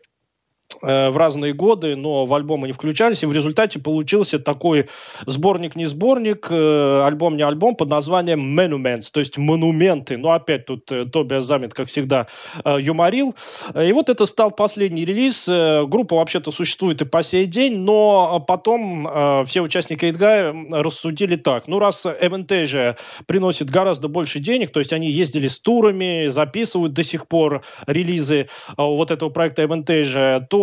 в 0.81 1.17
разные 1.17 1.53
годы, 1.53 1.95
но 1.95 2.25
в 2.25 2.33
альбомы 2.33 2.67
не 2.67 2.73
включались, 2.73 3.23
и 3.23 3.25
в 3.25 3.33
результате 3.33 3.79
получился 3.79 4.39
такой 4.39 4.87
сборник 5.25 5.75
не 5.75 5.87
сборник, 5.87 6.47
э, 6.49 7.01
альбом 7.05 7.35
не 7.37 7.43
альбом 7.43 7.75
под 7.75 7.89
названием 7.89 8.57
Monuments, 8.57 9.09
то 9.11 9.19
есть 9.19 9.37
монументы. 9.37 10.17
Но 10.17 10.31
опять 10.31 10.65
тут 10.65 10.91
э, 10.91 11.05
Тобиас 11.05 11.45
Замет, 11.45 11.73
как 11.73 11.87
всегда, 11.89 12.27
э, 12.63 12.77
юморил. 12.79 13.35
Э, 13.73 13.87
И 13.89 13.93
вот 13.93 14.09
это 14.09 14.25
стал 14.25 14.51
последний 14.51 15.05
релиз. 15.05 15.45
Э, 15.47 15.85
Группа 15.87 16.15
вообще-то 16.15 16.51
существует 16.51 17.01
и 17.01 17.05
по 17.05 17.23
сей 17.23 17.45
день, 17.45 17.77
но 17.79 18.39
потом 18.47 19.07
э, 19.07 19.45
все 19.47 19.61
участники 19.61 20.05
Эдгая 20.05 20.55
рассудили 20.71 21.35
так. 21.35 21.67
Ну, 21.67 21.79
раз 21.79 22.05
Эвентейжа 22.05 22.95
приносит 23.25 23.69
гораздо 23.69 24.07
больше 24.07 24.39
денег, 24.39 24.71
то 24.71 24.79
есть 24.79 24.93
они 24.93 25.09
ездили 25.09 25.47
с 25.47 25.59
турами, 25.59 26.27
записывают 26.27 26.93
до 26.93 27.03
сих 27.03 27.27
пор 27.27 27.63
релизы 27.87 28.41
э, 28.41 28.47
вот 28.77 29.11
этого 29.11 29.29
проекта 29.29 29.63
Эвентейжа, 29.63 30.47
то 30.49 30.58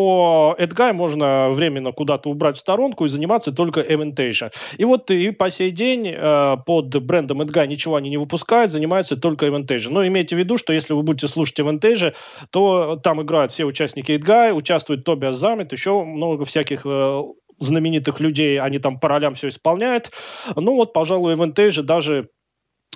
Эдгай 0.59 0.92
можно 0.92 1.51
временно 1.51 1.92
куда-то 1.92 2.30
убрать 2.30 2.57
в 2.57 2.61
сторонку 2.61 3.05
и 3.05 3.09
заниматься 3.09 3.53
только 3.53 3.80
Эвентейжа. 3.80 4.51
И 4.78 4.84
вот 4.84 5.11
и 5.11 5.30
по 5.30 5.51
сей 5.51 5.70
день 5.70 6.09
э, 6.09 6.57
под 6.66 7.03
брендом 7.03 7.42
Эдгай 7.42 7.68
ничего 7.68 7.97
они 7.97 8.11
не 8.11 8.18
выпускают, 8.18 8.72
занимаются 8.72 9.16
только 9.16 9.49
Эвентейжа. 9.49 9.90
Но 9.90 10.07
имейте 10.07 10.36
в 10.36 10.38
виду, 10.38 10.59
что 10.59 10.72
если 10.72 10.94
вы 10.94 11.03
будете 11.03 11.28
слушать 11.28 11.61
Эвентейжа, 11.61 12.14
то 12.51 12.97
там 13.03 13.22
играют 13.22 13.53
все 13.53 13.64
участники 13.64 14.12
Эдгай, 14.12 14.57
участвует 14.57 15.05
Тобиас 15.05 15.36
Замет, 15.36 15.72
еще 15.72 16.05
много 16.05 16.44
всяких 16.44 16.82
э, 16.84 17.22
знаменитых 17.59 18.20
людей, 18.20 18.59
они 18.59 18.78
там 18.78 18.99
по 18.99 19.09
ролям 19.09 19.34
все 19.34 19.49
исполняют. 19.49 20.11
Ну 20.55 20.74
вот, 20.74 20.92
пожалуй, 20.92 21.34
Эвентейжа 21.34 21.82
даже 21.82 22.28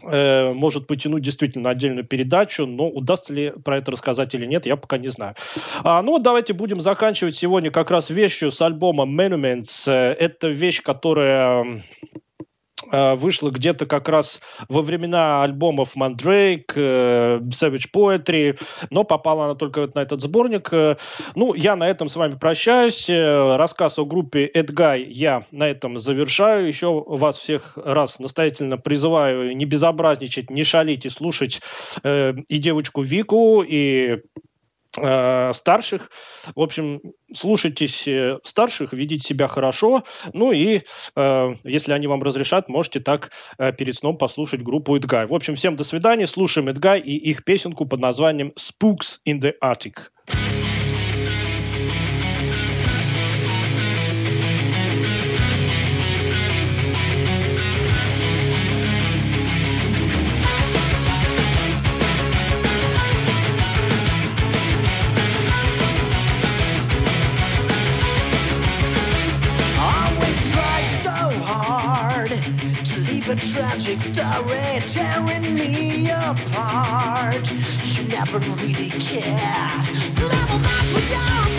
может 0.02 0.86
потянуть 0.86 1.22
действительно 1.22 1.70
отдельную 1.70 2.06
передачу, 2.06 2.66
но 2.66 2.88
удастся 2.88 3.34
ли 3.34 3.50
про 3.50 3.78
это 3.78 3.90
рассказать 3.90 4.34
или 4.34 4.46
нет, 4.46 4.64
я 4.64 4.76
пока 4.76 4.96
не 4.98 5.08
знаю. 5.08 5.34
А, 5.84 6.00
ну 6.02 6.18
давайте 6.18 6.52
будем 6.54 6.80
заканчивать 6.80 7.36
сегодня 7.36 7.70
как 7.70 7.90
раз 7.90 8.10
вещью 8.10 8.50
с 8.50 8.62
альбома 8.62 9.04
Monuments. 9.04 9.90
Э, 9.90 10.12
Это 10.18 10.48
вещь, 10.48 10.82
которая 10.82 11.64
э, 11.64 11.80
вышла 12.90 13.50
где-то 13.50 13.86
как 13.86 14.08
раз 14.08 14.40
во 14.68 14.82
времена 14.82 15.42
альбомов 15.42 15.96
Mandrake, 15.96 16.72
э, 16.74 17.38
Savage 17.50 17.86
Poetry, 17.94 18.58
но 18.90 19.04
попала 19.04 19.44
она 19.46 19.54
только 19.54 19.82
вот 19.82 19.94
на 19.94 20.00
этот 20.00 20.20
сборник. 20.20 20.68
Э, 20.72 20.96
Ну, 21.34 21.54
я 21.54 21.76
на 21.76 21.88
этом 21.88 22.08
с 22.08 22.16
вами 22.16 22.36
прощаюсь. 22.40 23.08
Э, 23.08 23.56
Рассказ 23.56 23.98
о 23.98 24.04
группе 24.04 24.44
Эдгай 24.46 25.02
я 25.04 25.44
на 25.50 25.68
этом 25.68 25.98
завершаю. 25.98 26.66
Еще 26.66 27.04
вас 27.06 27.38
всех 27.38 27.76
раз 27.76 28.18
настоятельно 28.18 28.76
призываю 28.78 29.56
не 29.56 29.64
безобразничать, 29.64 30.50
не 30.50 30.64
шалить 30.64 31.06
и 31.06 31.08
слушать 31.08 31.60
э, 32.02 32.34
и 32.48 32.58
девочку 32.58 33.02
Вику, 33.02 33.62
и 33.62 34.16
э, 34.16 34.18
старших. 34.92 36.10
В 36.54 36.60
общем, 36.60 37.00
слушайтесь 37.34 38.06
э, 38.08 38.38
старших, 38.44 38.92
ведите 38.92 39.26
себя 39.26 39.46
хорошо. 39.46 40.04
Ну 40.32 40.52
и, 40.52 40.82
э, 41.16 41.54
если 41.64 41.92
они 41.92 42.06
вам 42.06 42.22
разрешат, 42.22 42.68
можете 42.68 43.00
так 43.00 43.30
э, 43.58 43.72
перед 43.72 43.96
сном 43.96 44.18
послушать 44.18 44.62
группу 44.62 44.96
Эдгай. 44.96 45.26
В 45.26 45.34
общем, 45.34 45.54
всем 45.54 45.76
до 45.76 45.84
свидания. 45.84 46.26
Слушаем 46.26 46.68
Эдгай 46.68 47.00
и 47.00 47.16
их 47.16 47.44
песенку 47.44 47.86
под 47.86 48.00
названием 48.00 48.52
«Spooks 48.58 49.18
in 49.26 49.40
the 49.40 49.52
Attic». 49.62 50.10
A 73.30 73.36
tragic 73.36 74.00
story 74.00 74.80
tearing 74.88 75.54
me 75.54 76.10
apart. 76.10 77.48
You 77.84 78.02
never 78.08 78.40
really 78.40 78.90
care. 78.90 79.82
Never 80.16 80.58
mind 80.58 80.92
with 80.92 81.10
your 81.10 81.49